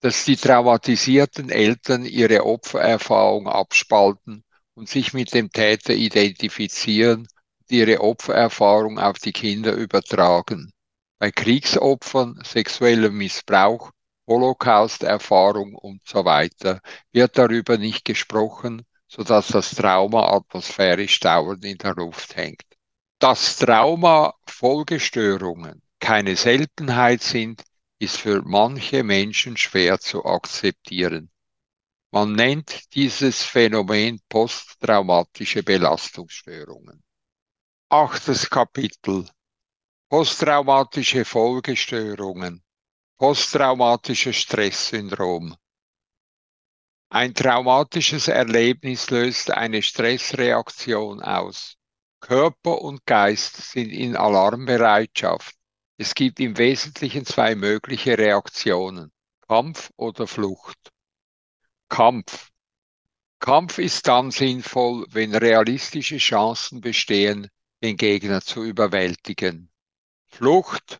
dass 0.00 0.26
die 0.26 0.36
traumatisierten 0.36 1.48
Eltern 1.48 2.04
ihre 2.04 2.44
Opfererfahrung 2.44 3.48
abspalten 3.48 4.44
und 4.74 4.90
sich 4.90 5.14
mit 5.14 5.32
dem 5.32 5.50
Täter 5.50 5.94
identifizieren 5.94 7.20
und 7.20 7.70
ihre 7.70 8.02
Opfererfahrung 8.02 8.98
auf 8.98 9.18
die 9.18 9.32
Kinder 9.32 9.72
übertragen 9.72 10.74
bei 11.18 11.30
Kriegsopfern, 11.30 12.42
sexuellem 12.44 13.16
Missbrauch, 13.16 13.92
Holocaust-Erfahrung 14.26 15.74
und 15.74 16.02
so 16.06 16.26
weiter 16.26 16.82
wird 17.12 17.38
darüber 17.38 17.78
nicht 17.78 18.04
gesprochen, 18.04 18.82
sodass 19.14 19.48
das 19.48 19.70
Trauma 19.74 20.32
atmosphärisch 20.32 21.20
dauernd 21.20 21.64
in 21.64 21.78
der 21.78 21.94
Luft 21.94 22.34
hängt. 22.36 22.64
Dass 23.20 23.56
Trauma 23.56 24.34
Folgestörungen 24.46 25.82
keine 26.00 26.36
Seltenheit 26.36 27.22
sind, 27.22 27.62
ist 27.98 28.16
für 28.16 28.42
manche 28.42 29.04
Menschen 29.04 29.56
schwer 29.56 30.00
zu 30.00 30.24
akzeptieren. 30.24 31.30
Man 32.10 32.32
nennt 32.32 32.94
dieses 32.94 33.42
Phänomen 33.42 34.20
posttraumatische 34.28 35.62
Belastungsstörungen. 35.62 37.02
Achtes 37.88 38.50
Kapitel 38.50 39.26
Posttraumatische 40.08 41.24
Folgestörungen, 41.24 42.62
posttraumatisches 43.16 44.36
Stresssyndrom. 44.36 45.56
Ein 47.14 47.32
traumatisches 47.32 48.26
Erlebnis 48.26 49.08
löst 49.10 49.52
eine 49.52 49.82
Stressreaktion 49.82 51.22
aus. 51.22 51.76
Körper 52.18 52.82
und 52.82 53.06
Geist 53.06 53.54
sind 53.70 53.90
in 53.90 54.16
Alarmbereitschaft. 54.16 55.54
Es 55.96 56.16
gibt 56.16 56.40
im 56.40 56.58
Wesentlichen 56.58 57.24
zwei 57.24 57.54
mögliche 57.54 58.18
Reaktionen, 58.18 59.12
Kampf 59.46 59.92
oder 59.94 60.26
Flucht. 60.26 60.90
Kampf. 61.88 62.50
Kampf 63.38 63.78
ist 63.78 64.08
dann 64.08 64.32
sinnvoll, 64.32 65.06
wenn 65.10 65.36
realistische 65.36 66.18
Chancen 66.18 66.80
bestehen, 66.80 67.46
den 67.80 67.96
Gegner 67.96 68.40
zu 68.40 68.64
überwältigen. 68.64 69.70
Flucht. 70.26 70.98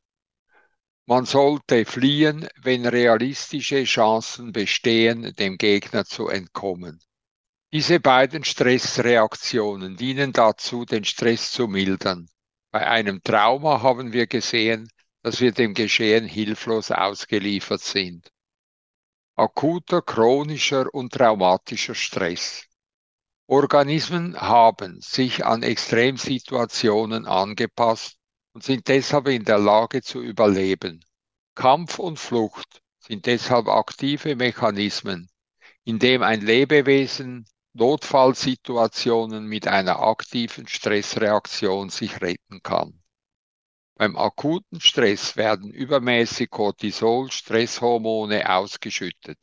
Man 1.07 1.27
sollte 1.27 1.85
fliehen, 1.85 2.49
wenn 2.63 2.87
realistische 2.87 3.85
Chancen 3.85 4.53
bestehen, 4.53 5.35
dem 5.37 5.59
Gegner 5.59 6.07
zu 6.07 6.29
entkommen. 6.29 6.99
Diese 7.75 8.01
beiden 8.01 8.43
Stressreaktionen 8.43 9.97
dienen 9.97 10.33
dazu, 10.33 10.87
den 10.87 11.05
Stress 11.05 11.53
zu 11.53 11.69
mildern. 11.69 12.31
Bei 12.71 12.87
einem 12.87 13.23
Trauma 13.23 13.83
haben 13.83 14.15
wir 14.15 14.27
gesehen, 14.27 14.89
dass 15.23 15.41
wir 15.43 15.53
dem 15.53 15.75
Geschehen 15.75 16.25
hilflos 16.27 16.91
ausgeliefert 16.91 17.83
sind. 17.83 18.31
Akuter, 19.37 20.01
chronischer 20.01 20.87
und 20.95 21.13
traumatischer 21.13 21.95
Stress. 21.95 22.65
Organismen 23.47 24.41
haben 24.41 25.03
sich 25.03 25.45
an 25.45 25.63
Extremsituationen 25.63 27.27
angepasst 27.27 28.17
und 28.55 28.63
sind 28.63 28.89
deshalb 28.89 29.29
in 29.29 29.45
der 29.45 29.59
Lage 29.59 30.01
zu 30.03 30.23
überleben. 30.23 31.05
Kampf 31.55 31.99
und 31.99 32.19
Flucht 32.19 32.83
sind 33.01 33.27
deshalb 33.27 33.69
aktive 33.69 34.37
Mechanismen, 34.37 35.29
in 35.85 35.99
dem 35.99 36.23
ein 36.23 36.41
Lebewesen 36.41 37.47
Notfallsituationen 37.75 39.47
mit 39.47 39.67
einer 39.67 39.99
aktiven 40.01 40.69
Stressreaktion 40.69 41.91
sich 41.91 42.21
retten 42.21 42.63
kann. 42.63 43.03
Beim 43.97 44.17
akuten 44.17 44.81
Stress 44.81 45.37
werden 45.37 45.71
übermäßig 45.73 46.51
Cortisol, 46.51 47.31
Stresshormone 47.31 48.49
ausgeschüttet. 48.49 49.39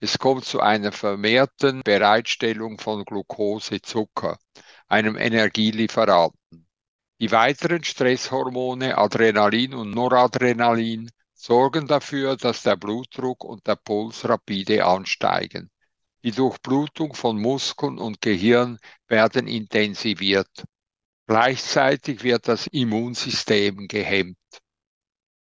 Es 0.00 0.18
kommt 0.18 0.44
zu 0.44 0.60
einer 0.60 0.92
vermehrten 0.92 1.82
Bereitstellung 1.82 2.78
von 2.78 3.04
Glucose, 3.04 3.80
Zucker, 3.80 4.38
einem 4.88 5.16
Energielieferanten. 5.16 6.35
Die 7.18 7.30
weiteren 7.30 7.82
Stresshormone 7.82 8.98
Adrenalin 8.98 9.72
und 9.72 9.90
Noradrenalin 9.92 11.10
sorgen 11.32 11.86
dafür, 11.86 12.36
dass 12.36 12.62
der 12.62 12.76
Blutdruck 12.76 13.42
und 13.42 13.66
der 13.66 13.76
Puls 13.76 14.28
rapide 14.28 14.84
ansteigen. 14.84 15.70
Die 16.22 16.30
Durchblutung 16.32 17.14
von 17.14 17.40
Muskeln 17.40 17.98
und 17.98 18.20
Gehirn 18.20 18.78
werden 19.08 19.46
intensiviert. 19.46 20.64
Gleichzeitig 21.26 22.22
wird 22.22 22.48
das 22.48 22.66
Immunsystem 22.66 23.88
gehemmt. 23.88 24.36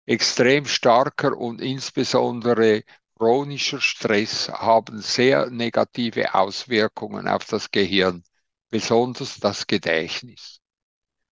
Extrem 0.06 0.64
starker 0.64 1.36
und 1.36 1.60
insbesondere 1.60 2.82
chronischer 3.16 3.80
Stress 3.80 4.48
haben 4.48 5.00
sehr 5.00 5.50
negative 5.50 6.34
Auswirkungen 6.34 7.28
auf 7.28 7.44
das 7.44 7.70
Gehirn, 7.70 8.24
besonders 8.70 9.38
das 9.38 9.68
Gedächtnis. 9.68 10.59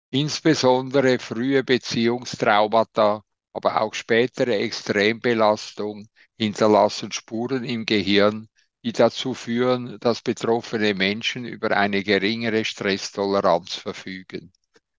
Insbesondere 0.09 1.19
frühe 1.19 1.63
Beziehungstraumata, 1.63 3.23
aber 3.53 3.81
auch 3.81 3.93
spätere 3.93 4.55
Extrembelastung 4.57 6.07
hinterlassen 6.37 7.11
Spuren 7.11 7.63
im 7.63 7.85
Gehirn, 7.85 8.47
die 8.83 8.93
dazu 8.93 9.33
führen, 9.33 9.99
dass 9.99 10.21
betroffene 10.21 10.93
Menschen 10.93 11.45
über 11.45 11.71
eine 11.77 12.03
geringere 12.03 12.65
Stresstoleranz 12.65 13.75
verfügen. 13.75 14.51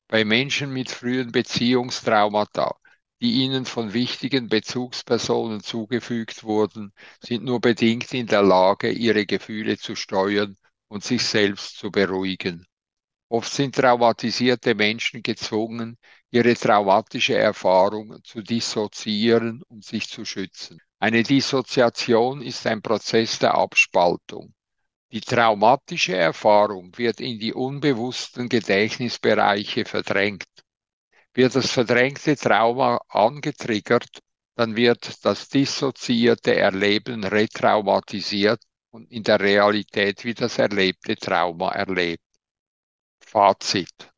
Bei 0.08 0.24
Menschen 0.24 0.72
mit 0.72 0.90
frühen 0.90 1.32
Beziehungstraumata 1.32 2.76
die 3.20 3.42
ihnen 3.42 3.64
von 3.64 3.92
wichtigen 3.94 4.48
Bezugspersonen 4.48 5.62
zugefügt 5.62 6.44
wurden, 6.44 6.92
sind 7.20 7.44
nur 7.44 7.60
bedingt 7.60 8.12
in 8.12 8.26
der 8.26 8.42
Lage, 8.42 8.90
ihre 8.90 9.24
Gefühle 9.26 9.78
zu 9.78 9.96
steuern 9.96 10.56
und 10.88 11.02
sich 11.02 11.22
selbst 11.24 11.78
zu 11.78 11.90
beruhigen. 11.90 12.66
Oft 13.28 13.52
sind 13.52 13.74
traumatisierte 13.74 14.74
Menschen 14.74 15.22
gezwungen, 15.22 15.98
ihre 16.30 16.54
traumatische 16.54 17.36
Erfahrung 17.36 18.18
zu 18.24 18.42
dissoziieren, 18.42 19.62
um 19.68 19.82
sich 19.82 20.08
zu 20.08 20.24
schützen. 20.24 20.78
Eine 20.98 21.22
Dissoziation 21.22 22.42
ist 22.42 22.66
ein 22.66 22.82
Prozess 22.82 23.38
der 23.38 23.54
Abspaltung. 23.54 24.54
Die 25.12 25.20
traumatische 25.20 26.16
Erfahrung 26.16 26.96
wird 26.96 27.20
in 27.20 27.38
die 27.38 27.52
unbewussten 27.54 28.48
Gedächtnisbereiche 28.48 29.84
verdrängt 29.84 30.44
wird 31.36 31.54
das 31.54 31.70
verdrängte 31.70 32.34
Trauma 32.34 32.98
angetriggert, 33.08 34.20
dann 34.56 34.74
wird 34.74 35.24
das 35.24 35.48
dissoziierte 35.48 36.56
Erleben 36.56 37.24
retraumatisiert 37.24 38.62
und 38.90 39.10
in 39.12 39.22
der 39.22 39.38
Realität 39.38 40.24
wie 40.24 40.34
das 40.34 40.58
erlebte 40.58 41.14
Trauma 41.14 41.72
erlebt. 41.72 42.22
Fazit. 43.36 44.10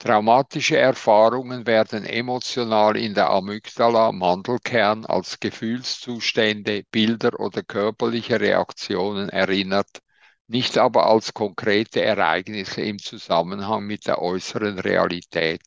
Traumatische 0.00 0.76
Erfahrungen 0.76 1.64
werden 1.64 2.04
emotional 2.04 2.96
in 2.96 3.14
der 3.14 3.30
Amygdala, 3.30 4.10
Mandelkern, 4.10 5.06
als 5.06 5.38
Gefühlszustände, 5.38 6.82
Bilder 6.90 7.38
oder 7.38 7.62
körperliche 7.62 8.40
Reaktionen 8.40 9.28
erinnert, 9.28 10.00
nicht 10.48 10.76
aber 10.76 11.06
als 11.06 11.34
konkrete 11.34 12.02
Ereignisse 12.02 12.80
im 12.80 12.98
Zusammenhang 12.98 13.86
mit 13.86 14.08
der 14.08 14.20
äußeren 14.20 14.80
Realität. 14.80 15.62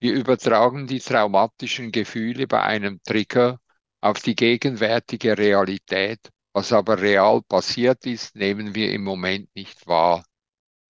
Wir 0.00 0.14
übertragen 0.14 0.88
die 0.88 0.98
traumatischen 0.98 1.92
Gefühle 1.92 2.48
bei 2.48 2.60
einem 2.60 3.00
Trigger 3.04 3.60
auf 4.00 4.18
die 4.18 4.34
gegenwärtige 4.34 5.38
Realität. 5.38 6.18
Was 6.52 6.72
aber 6.72 7.00
real 7.00 7.40
passiert 7.42 8.04
ist, 8.04 8.34
nehmen 8.34 8.74
wir 8.74 8.90
im 8.90 9.04
Moment 9.04 9.54
nicht 9.54 9.86
wahr. 9.86 10.24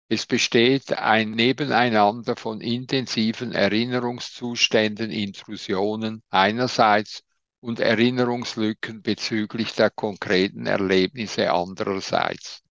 Es 0.09 0.25
besteht 0.25 0.93
ein 0.93 1.33
Nebeneinander 1.33 2.37
von 2.37 2.61
intensiven 2.61 3.51
Erinnerungszuständen, 3.51 5.11
Intrusionen 5.11 6.23
einerseits 6.31 7.25
und 7.61 7.81
Erinnerungslücken 7.81 9.03
bezüglich 9.03 9.73
der 9.75 9.91
konkreten 9.91 10.67
Erlebnisse 10.67 11.53
andererseits. 11.53 12.63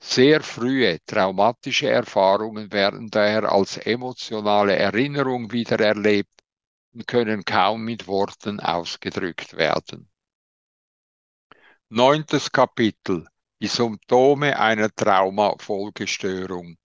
Sehr 0.00 0.42
frühe 0.42 0.98
traumatische 1.04 1.90
Erfahrungen 1.90 2.72
werden 2.72 3.10
daher 3.10 3.52
als 3.52 3.76
emotionale 3.76 4.76
Erinnerung 4.76 5.52
wiedererlebt 5.52 6.30
und 6.94 7.06
können 7.06 7.44
kaum 7.44 7.82
mit 7.82 8.06
Worten 8.06 8.60
ausgedrückt 8.60 9.58
werden. 9.58 10.08
Neuntes 11.90 12.50
Kapitel. 12.50 13.26
Die 13.60 13.66
Symptome 13.66 14.56
einer 14.56 14.88
Traumafolgestörung. 14.94 16.76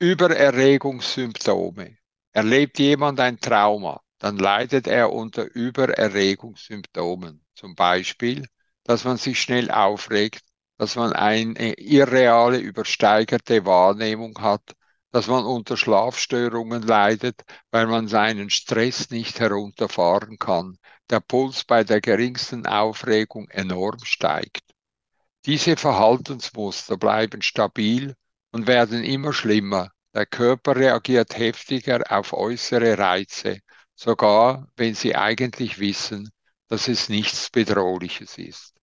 Übererregungssymptome. 0.00 1.98
Erlebt 2.32 2.80
jemand 2.80 3.20
ein 3.20 3.38
Trauma, 3.38 4.00
dann 4.18 4.36
leidet 4.36 4.88
er 4.88 5.12
unter 5.12 5.44
Übererregungssymptomen. 5.44 7.46
Zum 7.54 7.76
Beispiel, 7.76 8.48
dass 8.82 9.04
man 9.04 9.16
sich 9.16 9.40
schnell 9.40 9.70
aufregt, 9.70 10.42
dass 10.76 10.96
man 10.96 11.12
eine 11.12 11.74
irreale, 11.74 12.58
übersteigerte 12.58 13.64
Wahrnehmung 13.64 14.40
hat, 14.40 14.72
dass 15.12 15.28
man 15.28 15.44
unter 15.44 15.76
Schlafstörungen 15.76 16.82
leidet, 16.82 17.42
weil 17.70 17.86
man 17.86 18.08
seinen 18.08 18.50
Stress 18.50 19.10
nicht 19.10 19.38
herunterfahren 19.38 20.36
kann, 20.36 20.78
der 21.10 21.20
Puls 21.20 21.62
bei 21.62 21.84
der 21.84 22.00
geringsten 22.00 22.66
Aufregung 22.66 23.48
enorm 23.50 24.04
steigt. 24.04 24.64
Diese 25.46 25.76
Verhaltensmuster 25.76 26.96
bleiben 26.98 27.40
stabil 27.40 28.14
und 28.52 28.66
werden 28.66 29.02
immer 29.02 29.32
schlimmer. 29.32 29.90
Der 30.14 30.26
Körper 30.26 30.76
reagiert 30.76 31.38
heftiger 31.38 32.02
auf 32.10 32.32
äußere 32.32 32.98
Reize, 32.98 33.60
sogar 33.94 34.68
wenn 34.76 34.94
sie 34.94 35.16
eigentlich 35.16 35.78
wissen, 35.78 36.30
dass 36.68 36.88
es 36.88 37.08
nichts 37.08 37.48
Bedrohliches 37.48 38.36
ist. 38.38 38.74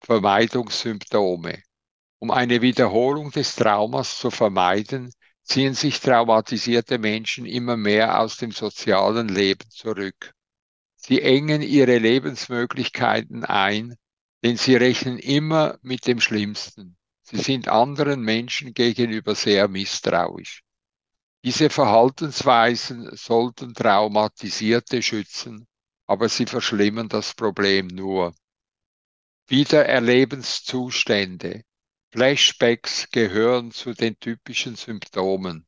Vermeidungssymptome. 0.00 1.62
Um 2.18 2.30
eine 2.30 2.62
Wiederholung 2.62 3.30
des 3.30 3.54
Traumas 3.54 4.18
zu 4.18 4.30
vermeiden, 4.30 5.12
ziehen 5.42 5.74
sich 5.74 6.00
traumatisierte 6.00 6.98
Menschen 6.98 7.46
immer 7.46 7.76
mehr 7.76 8.20
aus 8.20 8.38
dem 8.38 8.50
sozialen 8.50 9.28
Leben 9.28 9.70
zurück. 9.70 10.32
Sie 10.96 11.22
engen 11.22 11.62
ihre 11.62 11.98
Lebensmöglichkeiten 11.98 13.44
ein, 13.44 13.94
denn 14.46 14.56
sie 14.56 14.76
rechnen 14.76 15.18
immer 15.18 15.76
mit 15.82 16.06
dem 16.06 16.20
Schlimmsten. 16.20 16.96
Sie 17.22 17.38
sind 17.38 17.66
anderen 17.66 18.22
Menschen 18.22 18.74
gegenüber 18.74 19.34
sehr 19.34 19.66
misstrauisch. 19.66 20.62
Diese 21.42 21.68
Verhaltensweisen 21.68 23.10
sollten 23.16 23.74
Traumatisierte 23.74 25.02
schützen, 25.02 25.66
aber 26.06 26.28
sie 26.28 26.46
verschlimmern 26.46 27.08
das 27.08 27.34
Problem 27.34 27.88
nur. 27.88 28.36
Wiedererlebenszustände. 29.48 31.64
Flashbacks 32.12 33.10
gehören 33.10 33.72
zu 33.72 33.94
den 33.94 34.16
typischen 34.20 34.76
Symptomen. 34.76 35.66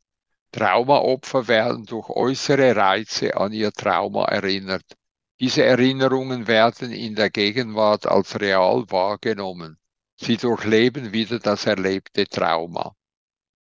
Traumaopfer 0.53 1.49
werden 1.49 1.85
durch 1.85 2.11
äußere 2.11 2.77
Reize 2.77 3.37
an 3.37 3.53
ihr 3.53 3.73
Trauma 3.73 4.27
erinnert. 4.27 4.98
Diese 5.41 5.63
Erinnerungen 5.63 6.49
werden 6.49 6.91
in 6.91 7.15
der 7.15 7.31
Gegenwart 7.31 8.07
als 8.07 8.41
real 8.41 8.85
wahrgenommen. 8.91 9.79
Sie 10.17 10.37
durchleben 10.37 11.13
wieder 11.13 11.39
das 11.39 11.67
erlebte 11.67 12.27
Trauma. 12.27 12.97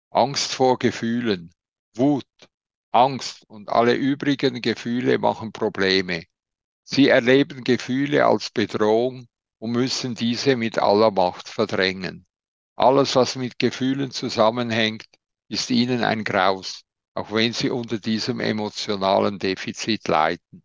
Angst 0.09 0.53
vor 0.53 0.79
Gefühlen, 0.79 1.51
Wut, 1.93 2.25
Angst 2.91 3.43
und 3.49 3.67
alle 3.67 3.93
übrigen 3.93 4.61
Gefühle 4.61 5.17
machen 5.17 5.51
Probleme. 5.51 6.23
Sie 6.85 7.09
erleben 7.09 7.65
Gefühle 7.65 8.25
als 8.25 8.51
Bedrohung 8.51 9.27
und 9.59 9.71
müssen 9.71 10.15
diese 10.15 10.55
mit 10.55 10.79
aller 10.79 11.11
Macht 11.11 11.49
verdrängen. 11.49 12.25
Alles, 12.77 13.17
was 13.17 13.35
mit 13.35 13.59
Gefühlen 13.59 14.11
zusammenhängt, 14.11 15.07
ist 15.49 15.69
ihnen 15.71 16.03
ein 16.03 16.23
Graus, 16.23 16.83
auch 17.15 17.33
wenn 17.33 17.51
sie 17.51 17.69
unter 17.69 17.99
diesem 17.99 18.39
emotionalen 18.39 19.39
Defizit 19.39 20.07
leiden. 20.07 20.64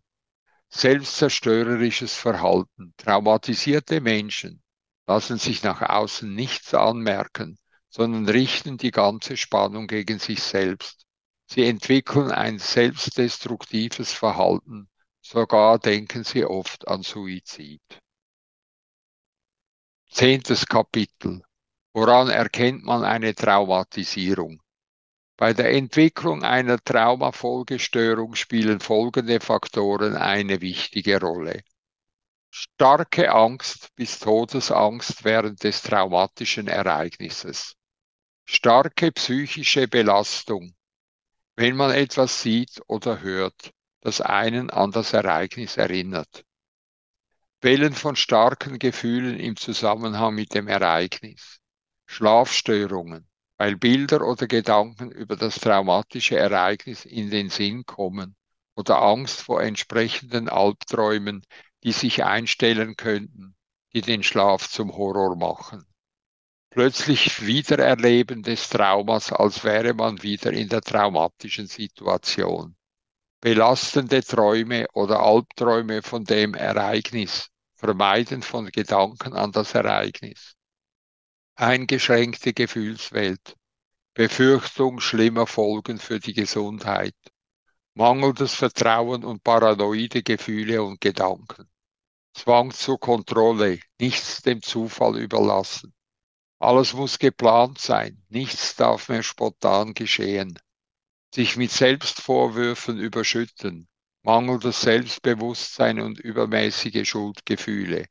Selbstzerstörerisches 0.72 2.14
Verhalten. 2.14 2.94
Traumatisierte 2.96 4.00
Menschen 4.00 4.62
lassen 5.06 5.36
sich 5.36 5.62
nach 5.64 5.82
außen 5.82 6.32
nichts 6.32 6.74
anmerken, 6.74 7.58
sondern 7.88 8.28
richten 8.28 8.78
die 8.78 8.92
ganze 8.92 9.36
Spannung 9.36 9.88
gegen 9.88 10.20
sich 10.20 10.42
selbst. 10.42 11.06
Sie 11.46 11.64
entwickeln 11.64 12.30
ein 12.30 12.60
selbstdestruktives 12.60 14.12
Verhalten, 14.12 14.88
sogar 15.20 15.80
denken 15.80 16.22
sie 16.22 16.44
oft 16.44 16.86
an 16.86 17.02
Suizid. 17.02 17.82
Zehntes 20.08 20.66
Kapitel. 20.66 21.42
Woran 21.92 22.28
erkennt 22.28 22.84
man 22.84 23.02
eine 23.02 23.34
Traumatisierung? 23.34 24.62
Bei 25.40 25.54
der 25.54 25.72
Entwicklung 25.72 26.44
einer 26.44 26.76
Traumafolgestörung 26.84 28.34
spielen 28.34 28.78
folgende 28.78 29.40
Faktoren 29.40 30.14
eine 30.14 30.60
wichtige 30.60 31.18
Rolle. 31.18 31.62
Starke 32.50 33.32
Angst 33.32 33.88
bis 33.96 34.18
Todesangst 34.18 35.24
während 35.24 35.64
des 35.64 35.80
traumatischen 35.80 36.68
Ereignisses. 36.68 37.74
Starke 38.44 39.12
psychische 39.12 39.88
Belastung. 39.88 40.74
Wenn 41.56 41.74
man 41.74 41.90
etwas 41.90 42.42
sieht 42.42 42.82
oder 42.86 43.22
hört, 43.22 43.70
das 44.02 44.20
einen 44.20 44.68
an 44.68 44.90
das 44.90 45.14
Ereignis 45.14 45.78
erinnert. 45.78 46.44
Wellen 47.62 47.94
von 47.94 48.14
starken 48.14 48.78
Gefühlen 48.78 49.40
im 49.40 49.56
Zusammenhang 49.56 50.34
mit 50.34 50.52
dem 50.52 50.68
Ereignis, 50.68 51.60
Schlafstörungen, 52.04 53.29
weil 53.60 53.76
Bilder 53.76 54.26
oder 54.26 54.46
Gedanken 54.46 55.10
über 55.10 55.36
das 55.36 55.56
traumatische 55.56 56.34
Ereignis 56.34 57.04
in 57.04 57.28
den 57.28 57.50
Sinn 57.50 57.84
kommen 57.84 58.34
oder 58.74 59.02
Angst 59.02 59.42
vor 59.42 59.62
entsprechenden 59.62 60.48
Albträumen, 60.48 61.44
die 61.84 61.92
sich 61.92 62.24
einstellen 62.24 62.96
könnten, 62.96 63.54
die 63.92 64.00
den 64.00 64.22
Schlaf 64.22 64.66
zum 64.70 64.96
Horror 64.96 65.36
machen. 65.36 65.84
Plötzlich 66.70 67.44
Wiedererleben 67.44 68.42
des 68.42 68.70
Traumas, 68.70 69.30
als 69.30 69.62
wäre 69.62 69.92
man 69.92 70.22
wieder 70.22 70.54
in 70.54 70.70
der 70.70 70.80
traumatischen 70.80 71.66
Situation. 71.66 72.76
Belastende 73.42 74.24
Träume 74.24 74.86
oder 74.94 75.20
Albträume 75.20 76.00
von 76.00 76.24
dem 76.24 76.54
Ereignis, 76.54 77.50
Vermeiden 77.74 78.40
von 78.40 78.70
Gedanken 78.70 79.34
an 79.34 79.52
das 79.52 79.74
Ereignis. 79.74 80.56
Eingeschränkte 81.60 82.54
Gefühlswelt, 82.54 83.54
Befürchtung 84.14 84.98
schlimmer 84.98 85.46
Folgen 85.46 85.98
für 85.98 86.18
die 86.18 86.32
Gesundheit, 86.32 87.14
mangelndes 87.92 88.54
Vertrauen 88.54 89.24
und 89.24 89.44
paranoide 89.44 90.22
Gefühle 90.22 90.82
und 90.82 91.02
Gedanken. 91.02 91.68
Zwang 92.32 92.70
zur 92.70 92.98
Kontrolle, 92.98 93.78
nichts 94.00 94.40
dem 94.40 94.62
Zufall 94.62 95.18
überlassen. 95.18 95.92
Alles 96.60 96.94
muss 96.94 97.18
geplant 97.18 97.78
sein, 97.78 98.24
nichts 98.30 98.76
darf 98.76 99.10
mehr 99.10 99.22
spontan 99.22 99.92
geschehen. 99.92 100.58
Sich 101.34 101.58
mit 101.58 101.72
Selbstvorwürfen 101.72 102.98
überschütten, 102.98 103.86
mangelndes 104.22 104.80
Selbstbewusstsein 104.80 106.00
und 106.00 106.20
übermäßige 106.20 107.06
Schuldgefühle. 107.06 108.06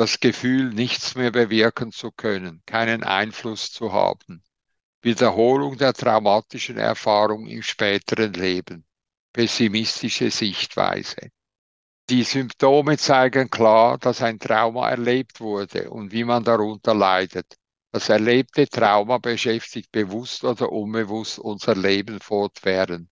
Das 0.00 0.18
Gefühl, 0.18 0.70
nichts 0.70 1.14
mehr 1.14 1.30
bewirken 1.30 1.92
zu 1.92 2.10
können, 2.10 2.62
keinen 2.64 3.04
Einfluss 3.04 3.70
zu 3.70 3.92
haben. 3.92 4.42
Wiederholung 5.02 5.76
der 5.76 5.92
traumatischen 5.92 6.78
Erfahrung 6.78 7.46
im 7.46 7.60
späteren 7.60 8.32
Leben. 8.32 8.86
Pessimistische 9.34 10.30
Sichtweise. 10.30 11.28
Die 12.08 12.22
Symptome 12.22 12.96
zeigen 12.96 13.50
klar, 13.50 13.98
dass 13.98 14.22
ein 14.22 14.38
Trauma 14.38 14.88
erlebt 14.88 15.38
wurde 15.38 15.90
und 15.90 16.12
wie 16.12 16.24
man 16.24 16.44
darunter 16.44 16.94
leidet. 16.94 17.58
Das 17.92 18.08
erlebte 18.08 18.66
Trauma 18.66 19.18
beschäftigt 19.18 19.92
bewusst 19.92 20.44
oder 20.44 20.72
unbewusst 20.72 21.38
unser 21.38 21.74
Leben 21.74 22.20
fortwährend. 22.20 23.10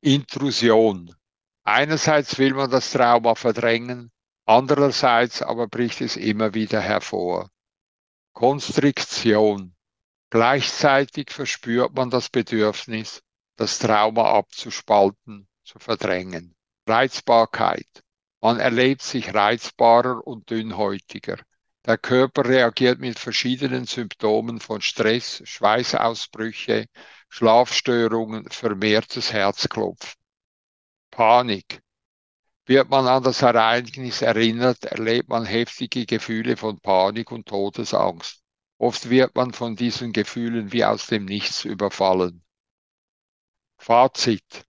Intrusion. 0.00 1.14
Einerseits 1.62 2.38
will 2.38 2.54
man 2.54 2.70
das 2.70 2.90
Trauma 2.90 3.34
verdrängen, 3.34 4.10
andererseits 4.50 5.42
aber 5.42 5.68
bricht 5.68 6.00
es 6.00 6.16
immer 6.16 6.54
wieder 6.54 6.80
hervor. 6.80 7.50
Konstriktion. 8.32 9.76
Gleichzeitig 10.30 11.30
verspürt 11.30 11.94
man 11.94 12.10
das 12.10 12.28
Bedürfnis, 12.28 13.22
das 13.56 13.78
Trauma 13.78 14.32
abzuspalten, 14.32 15.48
zu 15.64 15.78
verdrängen. 15.78 16.56
Reizbarkeit. 16.86 18.02
Man 18.40 18.58
erlebt 18.58 19.02
sich 19.02 19.32
reizbarer 19.32 20.26
und 20.26 20.50
dünnhäutiger. 20.50 21.38
Der 21.86 21.96
Körper 21.98 22.44
reagiert 22.44 22.98
mit 22.98 23.18
verschiedenen 23.18 23.84
Symptomen 23.84 24.58
von 24.58 24.80
Stress, 24.80 25.42
Schweißausbrüche, 25.44 26.86
Schlafstörungen, 27.28 28.50
vermehrtes 28.50 29.32
Herzklopfen. 29.32 30.20
Panik. 31.10 31.82
Wird 32.70 32.88
man 32.88 33.08
an 33.08 33.24
das 33.24 33.42
Ereignis 33.42 34.22
erinnert, 34.22 34.84
erlebt 34.84 35.28
man 35.28 35.44
heftige 35.44 36.06
Gefühle 36.06 36.56
von 36.56 36.78
Panik 36.78 37.32
und 37.32 37.48
Todesangst. 37.48 38.44
Oft 38.78 39.10
wird 39.10 39.34
man 39.34 39.52
von 39.52 39.74
diesen 39.74 40.12
Gefühlen 40.12 40.72
wie 40.72 40.84
aus 40.84 41.08
dem 41.08 41.24
Nichts 41.24 41.64
überfallen. 41.64 42.44
Fazit. 43.76 44.66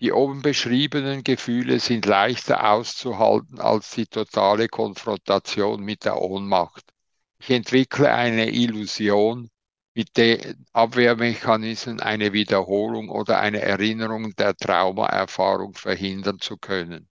Die 0.00 0.10
oben 0.10 0.42
beschriebenen 0.42 1.22
Gefühle 1.22 1.78
sind 1.78 2.06
leichter 2.06 2.68
auszuhalten 2.68 3.60
als 3.60 3.92
die 3.92 4.06
totale 4.06 4.66
Konfrontation 4.66 5.80
mit 5.80 6.06
der 6.06 6.20
Ohnmacht. 6.20 6.92
Ich 7.38 7.50
entwickle 7.50 8.12
eine 8.12 8.50
Illusion, 8.50 9.48
mit 9.94 10.16
den 10.16 10.66
Abwehrmechanismen 10.72 12.00
eine 12.00 12.32
Wiederholung 12.32 13.10
oder 13.10 13.38
eine 13.38 13.60
Erinnerung 13.60 14.34
der 14.34 14.56
Traumaerfahrung 14.56 15.74
verhindern 15.74 16.40
zu 16.40 16.56
können. 16.56 17.08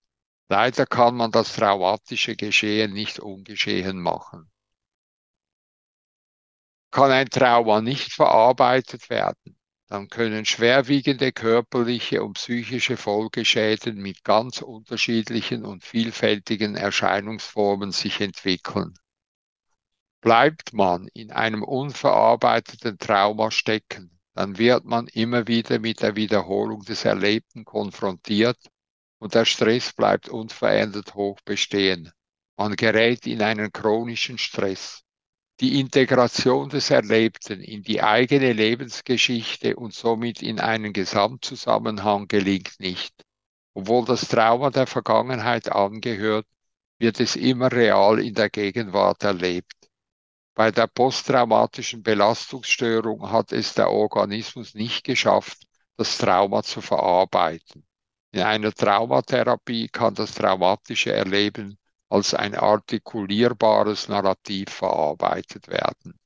Leider 0.50 0.86
kann 0.86 1.16
man 1.16 1.32
das 1.32 1.54
traumatische 1.56 2.38
Geschehen 2.38 2.94
nicht 2.94 3.20
ungeschehen 3.20 4.00
machen. 4.02 4.50
Kann 6.90 7.12
ein 7.12 7.30
Trauma 7.30 7.82
nicht 7.82 8.14
verarbeitet 8.14 9.10
werden, 9.10 9.58
dann 9.88 10.08
können 10.08 10.46
schwerwiegende 10.46 11.34
körperliche 11.34 12.24
und 12.24 12.34
psychische 12.34 12.96
Folgeschäden 12.96 13.98
mit 13.98 14.24
ganz 14.24 14.62
unterschiedlichen 14.62 15.66
und 15.66 15.84
vielfältigen 15.84 16.76
Erscheinungsformen 16.76 17.92
sich 17.92 18.22
entwickeln. 18.22 18.94
Bleibt 20.22 20.74
man 20.74 21.10
in 21.14 21.32
einem 21.32 21.62
unverarbeiteten 21.62 22.98
Trauma 22.98 23.52
stecken, 23.52 24.18
dann 24.34 24.58
wird 24.58 24.86
man 24.86 25.08
immer 25.08 25.48
wieder 25.48 25.80
mit 25.80 26.02
der 26.02 26.16
Wiederholung 26.16 26.84
des 26.84 27.04
Erlebten 27.04 27.66
konfrontiert 27.66 28.58
und 29.20 29.34
der 29.36 29.46
Stress 29.46 29.94
bleibt 29.94 30.30
unverändert 30.30 31.16
hoch 31.16 31.40
bestehen. 31.46 32.12
Man 32.56 32.76
gerät 32.76 33.28
in 33.28 33.42
einen 33.42 33.72
chronischen 33.72 34.38
Stress. 34.38 35.04
Die 35.60 35.80
Integration 35.80 36.70
des 36.70 36.92
Erlebten 36.92 37.62
in 37.62 37.82
die 37.82 38.04
eigene 38.04 38.54
Lebensgeschichte 38.54 39.76
und 39.76 39.94
somit 39.94 40.44
in 40.44 40.60
einen 40.60 40.94
Gesamtzusammenhang 40.94 42.28
gelingt 42.28 42.80
nicht. 42.80 43.14
Obwohl 43.74 44.06
das 44.06 44.28
Trauma 44.28 44.70
der 44.70 44.86
Vergangenheit 44.86 45.72
angehört, 45.72 46.46
wird 47.00 47.20
es 47.20 47.36
immer 47.36 47.72
real 47.72 48.20
in 48.20 48.36
der 48.36 48.50
Gegenwart 48.52 49.24
erlebt. 49.24 49.74
Bei 50.54 50.72
der 50.72 50.88
posttraumatischen 50.88 52.04
Belastungsstörung 52.04 53.32
hat 53.32 53.52
es 53.52 53.74
der 53.74 53.90
Organismus 53.90 54.76
nicht 54.76 55.04
geschafft, 55.04 55.64
das 55.96 56.18
Trauma 56.20 56.62
zu 56.62 56.82
verarbeiten. 56.82 57.87
In 58.38 58.44
einer 58.44 58.72
Traumatherapie 58.72 59.88
kann 59.88 60.14
das 60.14 60.36
traumatische 60.36 61.12
Erleben 61.12 61.76
als 62.08 62.36
ein 62.36 62.54
artikulierbares 62.54 64.10
Narrativ 64.10 64.70
verarbeitet 64.70 65.68
werden. 65.68 66.20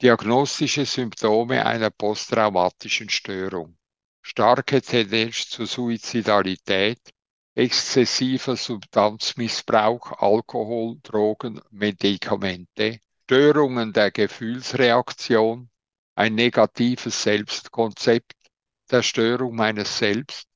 Diagnostische 0.00 0.86
Symptome 0.86 1.66
einer 1.66 1.90
posttraumatischen 1.90 3.10
Störung. 3.10 3.76
Starke 4.20 4.80
Tendenz 4.80 5.48
zur 5.48 5.66
Suizidalität, 5.66 7.00
exzessiver 7.56 8.54
Substanzmissbrauch, 8.54 10.12
Alkohol, 10.22 11.00
Drogen, 11.02 11.60
Medikamente, 11.70 13.00
Störungen 13.24 13.92
der 13.92 14.12
Gefühlsreaktion, 14.12 15.68
ein 16.14 16.36
negatives 16.36 17.24
Selbstkonzept, 17.24 18.34
Zerstörung 18.92 19.56
meines 19.56 19.96
Selbst, 19.96 20.46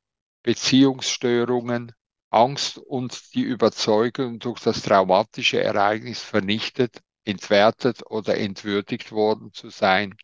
Beziehungsstörungen, 0.42 1.92
Angst 2.28 2.76
und 2.76 3.34
die 3.34 3.40
Überzeugung, 3.40 4.38
durch 4.40 4.60
das 4.60 4.82
traumatische 4.82 5.62
Ereignis 5.62 6.20
vernichtet, 6.20 7.00
entwertet 7.24 8.02
oder 8.10 8.36
entwürdigt 8.36 9.10
worden 9.10 9.54
zu 9.54 9.70
sein, 9.70 10.14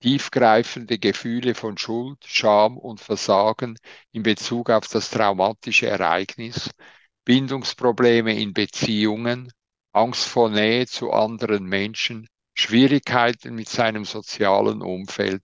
tiefgreifende 0.00 0.98
Gefühle 0.98 1.54
von 1.54 1.78
Schuld, 1.78 2.22
Scham 2.26 2.76
und 2.76 3.00
Versagen 3.00 3.78
in 4.12 4.22
Bezug 4.24 4.68
auf 4.68 4.86
das 4.88 5.08
traumatische 5.08 5.86
Ereignis, 5.86 6.68
Bindungsprobleme 7.24 8.38
in 8.38 8.52
Beziehungen, 8.52 9.50
Angst 9.94 10.26
vor 10.26 10.50
Nähe 10.50 10.86
zu 10.86 11.12
anderen 11.12 11.64
Menschen, 11.64 12.28
Schwierigkeiten 12.52 13.54
mit 13.54 13.70
seinem 13.70 14.04
sozialen 14.04 14.82
Umfeld. 14.82 15.42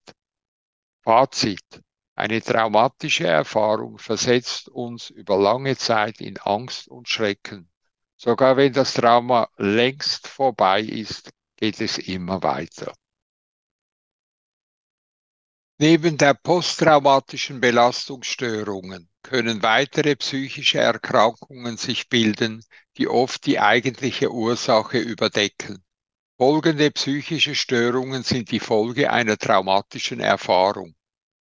Fazit. 1.02 1.80
Eine 2.20 2.42
traumatische 2.42 3.26
Erfahrung 3.26 3.96
versetzt 3.96 4.68
uns 4.68 5.09
über 5.09 5.38
lange 5.38 5.74
Zeit 5.78 6.20
in 6.20 6.37
Angst 6.37 6.87
und 6.87 7.09
Schrecken. 7.09 7.70
Sogar 8.14 8.59
wenn 8.59 8.74
das 8.74 8.92
Trauma 8.92 9.48
längst 9.56 10.28
vorbei 10.28 10.83
ist, 10.83 11.30
geht 11.56 11.80
es 11.80 11.96
immer 11.96 12.42
weiter. 12.42 12.92
Neben 15.78 16.18
der 16.18 16.35
posttraumatischen 16.35 17.59
Belastungsstörungen 17.59 19.09
können 19.22 19.62
weitere 19.62 20.14
psychische 20.16 20.78
Erkrankungen 20.78 21.78
sich 21.78 22.11
bilden, 22.11 22.62
die 22.98 23.09
oft 23.09 23.46
die 23.46 23.59
eigentliche 23.59 24.30
Ursache 24.30 24.98
überdecken. 24.98 25.83
Folgende 26.37 26.90
psychische 26.90 27.54
Störungen 27.54 28.24
sind 28.24 28.50
die 28.50 28.61
Folge 28.61 29.11
einer 29.11 29.38
traumatischen 29.38 30.20
Erfahrung. 30.20 30.94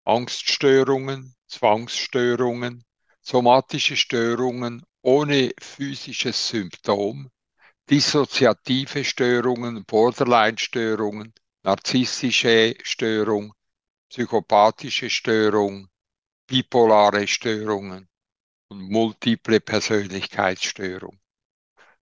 Angststörungen, 0.09 1.35
Zwangsstörungen, 1.49 2.83
somatische 3.21 3.95
Störungen 3.95 4.83
ohne 5.03 5.53
physisches 5.61 6.49
Symptom, 6.49 7.31
dissoziative 7.91 9.05
Störungen, 9.05 9.85
Borderline-Störungen, 9.85 11.35
narzisstische 11.63 12.75
Störung, 12.83 13.53
psychopathische 14.09 15.11
Störung, 15.11 15.91
bipolare 16.47 17.27
Störungen 17.29 18.09
und 18.69 18.91
multiple 18.91 19.61
Persönlichkeitsstörung, 19.61 21.21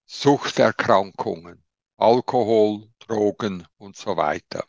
Suchterkrankungen, 0.05 1.64
Alkohol, 1.97 2.88
Drogen 3.01 3.66
und 3.79 3.97
so 3.97 4.16
weiter. 4.16 4.64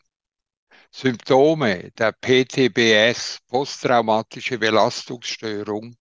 Symptome 0.90 1.90
der 1.98 2.12
PTBS, 2.12 3.38
posttraumatische 3.46 4.58
Belastungsstörung. 4.58 5.94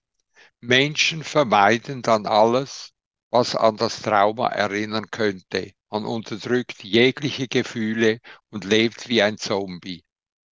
Menschen 0.61 1.23
vermeiden 1.23 2.01
dann 2.01 2.25
alles, 2.25 2.91
was 3.29 3.55
an 3.55 3.77
das 3.77 4.01
Trauma 4.01 4.47
erinnern 4.47 5.11
könnte. 5.11 5.73
Man 5.89 6.05
unterdrückt 6.05 6.83
jegliche 6.83 7.47
Gefühle 7.47 8.19
und 8.49 8.63
lebt 8.63 9.07
wie 9.09 9.21
ein 9.21 9.37
Zombie. 9.37 10.03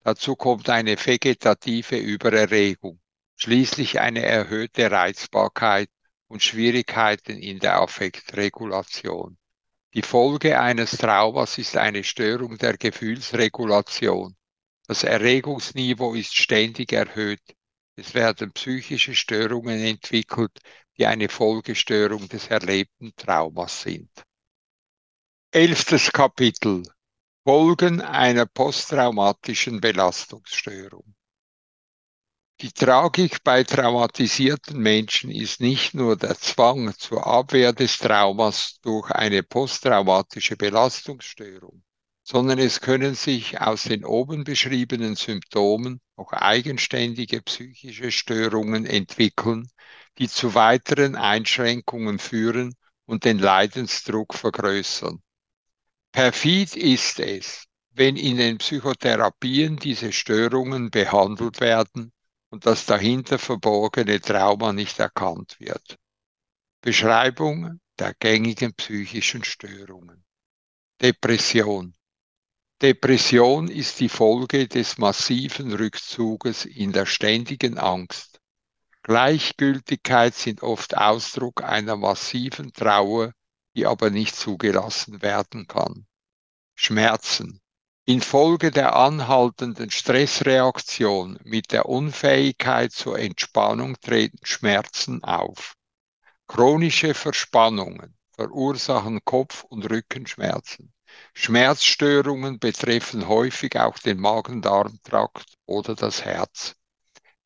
Dazu 0.02 0.36
kommt 0.36 0.68
eine 0.68 0.96
vegetative 0.96 1.96
Übererregung, 1.96 3.00
schließlich 3.36 4.00
eine 4.00 4.22
erhöhte 4.24 4.90
Reizbarkeit 4.90 5.88
und 6.28 6.42
Schwierigkeiten 6.42 7.38
in 7.38 7.60
der 7.60 7.80
Affektregulation. 7.80 9.38
Die 9.94 10.02
Folge 10.02 10.60
eines 10.60 10.96
Traumas 10.96 11.56
ist 11.56 11.76
eine 11.76 12.02
Störung 12.02 12.58
der 12.58 12.76
Gefühlsregulation. 12.76 14.36
Das 14.88 15.04
Erregungsniveau 15.04 16.14
ist 16.14 16.36
ständig 16.36 16.92
erhöht. 16.92 17.54
Es 17.94 18.12
werden 18.12 18.52
psychische 18.52 19.14
Störungen 19.14 19.80
entwickelt, 19.80 20.58
die 20.98 21.06
eine 21.06 21.28
Folgestörung 21.28 22.28
des 22.28 22.48
erlebten 22.48 23.14
Traumas 23.14 23.82
sind. 23.82 24.10
Elftes 25.52 26.10
Kapitel 26.10 26.82
Folgen 27.46 28.00
einer 28.00 28.46
posttraumatischen 28.46 29.80
Belastungsstörung. 29.80 31.14
Die 32.60 32.70
Tragik 32.70 33.42
bei 33.42 33.64
traumatisierten 33.64 34.78
Menschen 34.78 35.30
ist 35.32 35.60
nicht 35.60 35.92
nur 35.92 36.16
der 36.16 36.38
Zwang 36.38 36.96
zur 36.96 37.26
Abwehr 37.26 37.72
des 37.72 37.98
Traumas 37.98 38.78
durch 38.80 39.10
eine 39.10 39.42
posttraumatische 39.42 40.56
Belastungsstörung, 40.56 41.82
sondern 42.22 42.60
es 42.60 42.80
können 42.80 43.16
sich 43.16 43.60
aus 43.60 43.82
den 43.82 44.04
oben 44.04 44.44
beschriebenen 44.44 45.16
Symptomen 45.16 46.00
auch 46.14 46.32
eigenständige 46.32 47.42
psychische 47.42 48.12
Störungen 48.12 48.86
entwickeln, 48.86 49.68
die 50.18 50.28
zu 50.28 50.54
weiteren 50.54 51.16
Einschränkungen 51.16 52.20
führen 52.20 52.76
und 53.04 53.24
den 53.24 53.40
Leidensdruck 53.40 54.32
vergrößern. 54.32 55.20
Perfid 56.12 56.76
ist 56.76 57.18
es, 57.18 57.64
wenn 57.90 58.16
in 58.16 58.36
den 58.36 58.58
Psychotherapien 58.58 59.76
diese 59.76 60.12
Störungen 60.12 60.92
behandelt 60.92 61.60
werden 61.60 62.12
und 62.54 62.66
das 62.66 62.86
dahinter 62.86 63.40
verborgene 63.40 64.20
Trauma 64.20 64.72
nicht 64.72 65.00
erkannt 65.00 65.56
wird. 65.58 65.98
Beschreibung 66.82 67.80
der 67.98 68.14
gängigen 68.14 68.72
psychischen 68.74 69.42
Störungen. 69.42 70.24
Depression. 71.02 71.96
Depression 72.80 73.66
ist 73.66 73.98
die 73.98 74.08
Folge 74.08 74.68
des 74.68 74.98
massiven 74.98 75.72
Rückzuges 75.72 76.64
in 76.64 76.92
der 76.92 77.06
ständigen 77.06 77.76
Angst. 77.76 78.38
Gleichgültigkeit 79.02 80.36
sind 80.36 80.62
oft 80.62 80.96
Ausdruck 80.96 81.64
einer 81.64 81.96
massiven 81.96 82.72
Trauer 82.72 83.32
die 83.74 83.86
aber 83.86 84.10
nicht 84.10 84.36
zugelassen 84.36 85.20
werden 85.20 85.66
kann. 85.66 86.06
Schmerzen. 86.76 87.60
Infolge 88.06 88.70
der 88.70 88.96
anhaltenden 88.96 89.90
Stressreaktion 89.90 91.38
mit 91.42 91.72
der 91.72 91.86
Unfähigkeit 91.86 92.92
zur 92.92 93.18
Entspannung 93.18 93.98
treten 93.98 94.44
Schmerzen 94.44 95.24
auf. 95.24 95.72
Chronische 96.46 97.14
Verspannungen 97.14 98.14
verursachen 98.32 99.24
Kopf- 99.24 99.64
und 99.64 99.90
Rückenschmerzen. 99.90 100.92
Schmerzstörungen 101.32 102.58
betreffen 102.58 103.26
häufig 103.26 103.80
auch 103.80 103.98
den 103.98 104.20
Magen-Darm-Trakt 104.20 105.54
oder 105.64 105.94
das 105.94 106.26
Herz. 106.26 106.74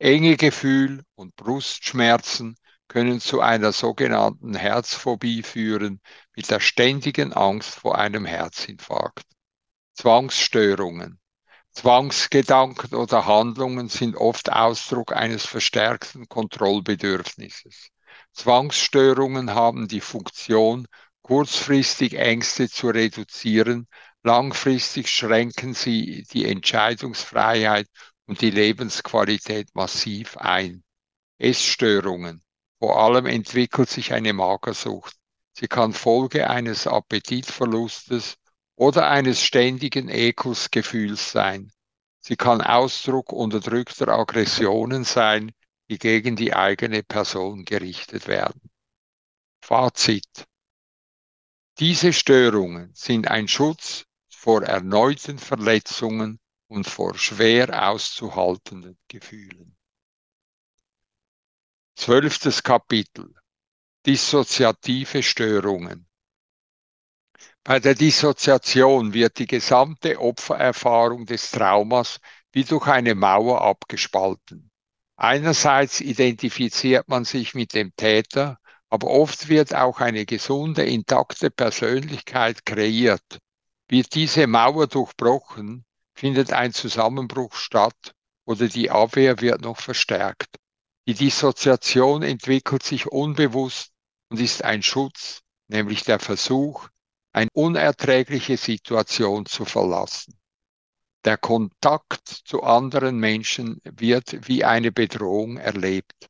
Enge 0.01 0.37
Gefühl 0.37 1.05
und 1.15 1.37
Brustschmerzen 1.37 2.57
können 2.89 3.21
zu 3.21 3.41
einer 3.41 3.71
sogenannten 3.71 4.57
Herzphobie 4.57 5.45
führen 5.45 6.01
mit 6.35 6.51
der 6.51 6.59
ständigen 6.59 7.33
Angst 7.33 7.77
vor 7.77 7.97
einem 7.97 8.25
Herzinfarkt. 8.25 9.38
Zwangsstörungen. 10.01 11.19
Zwangsgedanken 11.73 12.95
oder 12.95 13.27
Handlungen 13.27 13.89
sind 13.89 14.15
oft 14.15 14.49
Ausdruck 14.53 15.13
eines 15.13 15.45
verstärkten 15.45 16.29
Kontrollbedürfnisses. 16.29 17.89
Zwangsstörungen 18.33 19.57
haben 19.57 19.89
die 19.89 20.01
Funktion, 20.01 20.87
kurzfristig 21.23 22.15
Ängste 22.15 22.69
zu 22.69 22.91
reduzieren, 22.91 23.89
langfristig 24.23 25.11
schränken 25.11 25.75
sie 25.75 26.25
die 26.33 26.45
Entscheidungsfreiheit 26.45 27.89
und 28.27 28.41
die 28.41 28.51
Lebensqualität 28.51 29.75
massiv 29.75 30.37
ein. 30.37 30.85
Essstörungen. 31.39 32.45
Vor 32.79 33.03
allem 33.03 33.27
entwickelt 33.27 33.91
sich 33.91 34.13
eine 34.13 34.33
Magersucht. 34.33 35.17
Sie 35.55 35.67
kann 35.67 35.93
Folge 35.93 36.49
eines 36.49 36.87
Appetitverlustes 36.87 38.37
oder 38.79 39.11
eines 39.11 39.43
ständigen 39.43 40.09
Ekelsgefühls 40.09 41.33
sein. 41.33 41.73
Sie 42.21 42.37
kann 42.37 42.61
Ausdruck 42.61 43.33
unterdrückter 43.33 44.07
Aggressionen 44.09 45.03
sein, 45.03 45.51
die 45.91 45.99
gegen 45.99 46.37
die 46.37 46.55
eigene 46.55 47.03
Person 47.03 47.65
gerichtet 47.65 48.29
werden. 48.29 48.71
Fazit. 49.61 50.47
Diese 51.81 52.13
Störungen 52.13 52.93
sind 52.95 53.27
ein 53.27 53.49
Schutz 53.49 54.05
vor 54.29 54.63
erneuten 54.63 55.39
Verletzungen 55.39 56.39
und 56.69 56.87
vor 56.87 57.19
schwer 57.19 57.91
auszuhaltenden 57.91 58.97
Gefühlen. 59.09 59.77
Zwölftes 61.97 62.63
Kapitel. 62.63 63.35
Dissoziative 64.07 65.25
Störungen. 65.25 66.08
Bei 67.69 67.81
der 67.81 67.95
Dissoziation 67.95 69.13
wird 69.13 69.39
die 69.39 69.47
gesamte 69.47 70.19
Opfererfahrung 70.19 71.27
des 71.27 71.51
Traumas 71.51 72.19
wie 72.51 72.65
durch 72.65 72.87
eine 72.87 73.15
Mauer 73.15 73.61
abgespalten. 73.61 74.71
Einerseits 75.17 76.01
identifiziert 76.01 77.09
man 77.09 77.27
sich 77.27 77.53
mit 77.53 77.75
dem 77.75 77.95
Täter, 77.95 78.59
aber 78.89 79.09
oft 79.09 79.51
wird 79.51 79.75
auch 79.75 80.01
eine 80.01 80.25
gesunde, 80.25 80.85
intakte 80.85 81.51
Persönlichkeit 81.51 82.65
kreiert. 82.65 83.39
Wird 83.87 84.15
diese 84.15 84.47
Mauer 84.47 84.87
durchbrochen, 84.87 85.85
findet 86.15 86.55
ein 86.55 86.73
Zusammenbruch 86.73 87.55
statt 87.55 88.15
oder 88.47 88.69
die 88.69 88.91
Abwehr 88.91 89.43
wird 89.43 89.61
noch 89.61 89.77
verstärkt. 89.77 90.57
Die 91.07 91.13
Dissoziation 91.13 92.23
entwickelt 92.23 92.83
sich 92.83 93.09
unbewusst 93.09 93.91
und 94.31 94.41
ist 94.41 94.65
ein 94.65 94.83
Schutz, 94.83 95.43
nämlich 95.69 96.05
der 96.05 96.19
Versuch, 96.19 96.89
eine 97.39 97.51
unerträgliche 97.53 98.57
Situation 98.57 99.47
zu 99.47 99.65
verlassen. 99.65 100.35
Der 101.25 101.37
Kontakt 101.37 102.29
zu 102.29 102.63
anderen 102.63 103.19
Menschen 103.19 103.81
wird 103.85 104.49
wie 104.49 104.65
eine 104.65 104.93
Bedrohung 104.93 105.57
erlebt. 105.57 106.27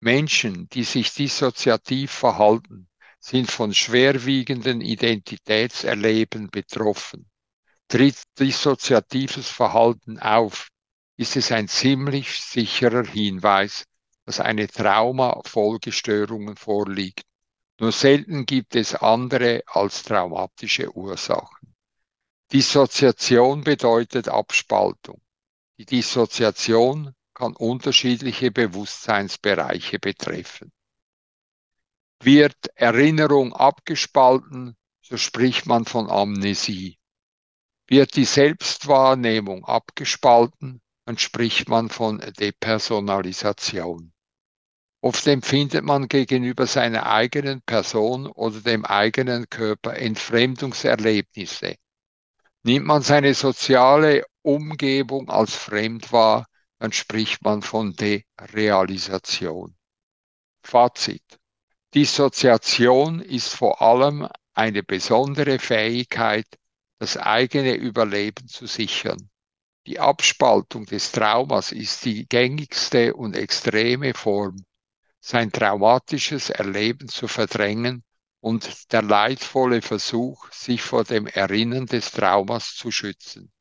Menschen, 0.00 0.68
die 0.68 0.84
sich 0.84 1.12
dissoziativ 1.12 2.10
verhalten, 2.12 2.88
sind 3.18 3.50
von 3.50 3.74
schwerwiegenden 3.74 4.80
Identitätserleben 4.80 6.50
betroffen. 6.50 7.28
Tritt 7.88 8.22
dissoziatives 8.38 9.48
Verhalten 9.48 10.18
auf, 10.18 10.68
ist 11.16 11.36
es 11.36 11.52
ein 11.52 11.68
ziemlich 11.68 12.40
sicherer 12.40 13.04
Hinweis 13.04 13.84
dass 14.24 14.40
eine 14.40 14.68
Trauma-Folgestörungen 14.68 16.56
vorliegt. 16.56 17.24
Nur 17.82 17.90
selten 17.90 18.46
gibt 18.46 18.76
es 18.76 18.94
andere 18.94 19.64
als 19.66 20.04
traumatische 20.04 20.96
Ursachen. 20.96 21.74
Dissoziation 22.52 23.64
bedeutet 23.64 24.28
Abspaltung. 24.28 25.20
Die 25.78 25.84
Dissoziation 25.84 27.12
kann 27.34 27.56
unterschiedliche 27.56 28.52
Bewusstseinsbereiche 28.52 29.98
betreffen. 29.98 30.70
Wird 32.22 32.68
Erinnerung 32.76 33.52
abgespalten, 33.52 34.76
so 35.00 35.16
spricht 35.16 35.66
man 35.66 35.84
von 35.84 36.08
Amnesie. 36.08 37.00
Wird 37.88 38.14
die 38.14 38.26
Selbstwahrnehmung 38.26 39.64
abgespalten, 39.64 40.80
dann 41.04 41.18
spricht 41.18 41.68
man 41.68 41.88
von 41.88 42.18
Depersonalisation. 42.38 44.12
Oft 45.04 45.26
empfindet 45.26 45.82
man 45.82 46.06
gegenüber 46.06 46.68
seiner 46.68 47.06
eigenen 47.06 47.60
Person 47.62 48.28
oder 48.28 48.60
dem 48.60 48.84
eigenen 48.84 49.50
Körper 49.50 49.96
Entfremdungserlebnisse. 49.96 51.74
Nimmt 52.62 52.86
man 52.86 53.02
seine 53.02 53.34
soziale 53.34 54.24
Umgebung 54.42 55.28
als 55.28 55.56
fremd 55.56 56.12
wahr, 56.12 56.46
dann 56.78 56.92
spricht 56.92 57.42
man 57.42 57.62
von 57.62 57.96
Derealisation. 57.96 59.76
Fazit. 60.62 61.40
Dissoziation 61.94 63.20
ist 63.20 63.48
vor 63.48 63.82
allem 63.82 64.28
eine 64.54 64.84
besondere 64.84 65.58
Fähigkeit, 65.58 66.46
das 67.00 67.16
eigene 67.16 67.74
Überleben 67.74 68.46
zu 68.46 68.68
sichern. 68.68 69.30
Die 69.88 69.98
Abspaltung 69.98 70.86
des 70.86 71.10
Traumas 71.10 71.72
ist 71.72 72.04
die 72.04 72.28
gängigste 72.28 73.14
und 73.14 73.34
extreme 73.34 74.14
Form, 74.14 74.64
sein 75.24 75.52
traumatisches 75.52 76.50
Erleben 76.50 77.08
zu 77.08 77.28
verdrängen 77.28 78.02
und 78.40 78.92
der 78.92 79.02
leidvolle 79.02 79.80
Versuch, 79.80 80.50
sich 80.52 80.82
vor 80.82 81.04
dem 81.04 81.28
Erinnern 81.28 81.86
des 81.86 82.10
Traumas 82.10 82.74
zu 82.74 82.90
schützen. 82.90 83.52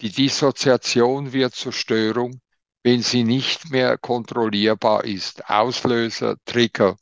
Die 0.00 0.10
Dissoziation 0.10 1.32
wird 1.32 1.54
zur 1.54 1.72
Störung, 1.72 2.40
wenn 2.82 3.02
sie 3.02 3.22
nicht 3.22 3.70
mehr 3.70 3.96
kontrollierbar 3.98 5.04
ist. 5.04 5.48
Auslöser, 5.48 6.36
Trigger. 6.44 6.96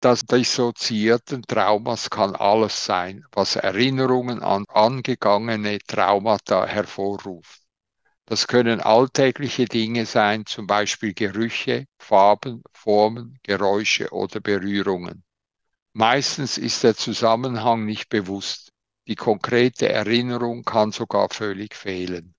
Das 0.00 0.24
dissoziierten 0.24 1.42
Traumas 1.42 2.10
kann 2.10 2.36
alles 2.36 2.84
sein, 2.84 3.24
was 3.32 3.56
Erinnerungen 3.56 4.44
an 4.44 4.64
angegangene 4.68 5.80
Traumata 5.80 6.66
hervorruft. 6.66 7.67
Das 8.28 8.46
können 8.46 8.82
alltägliche 8.82 9.64
Dinge 9.64 10.04
sein, 10.04 10.44
zum 10.44 10.66
Beispiel 10.66 11.14
Gerüche, 11.14 11.86
Farben, 11.98 12.62
Formen, 12.74 13.38
Geräusche 13.42 14.10
oder 14.10 14.40
Berührungen. 14.40 15.24
Meistens 15.94 16.58
ist 16.58 16.84
der 16.84 16.94
Zusammenhang 16.94 17.86
nicht 17.86 18.10
bewusst. 18.10 18.72
Die 19.06 19.14
konkrete 19.14 19.88
Erinnerung 19.88 20.62
kann 20.62 20.92
sogar 20.92 21.30
völlig 21.30 21.74
fehlen. 21.74 22.34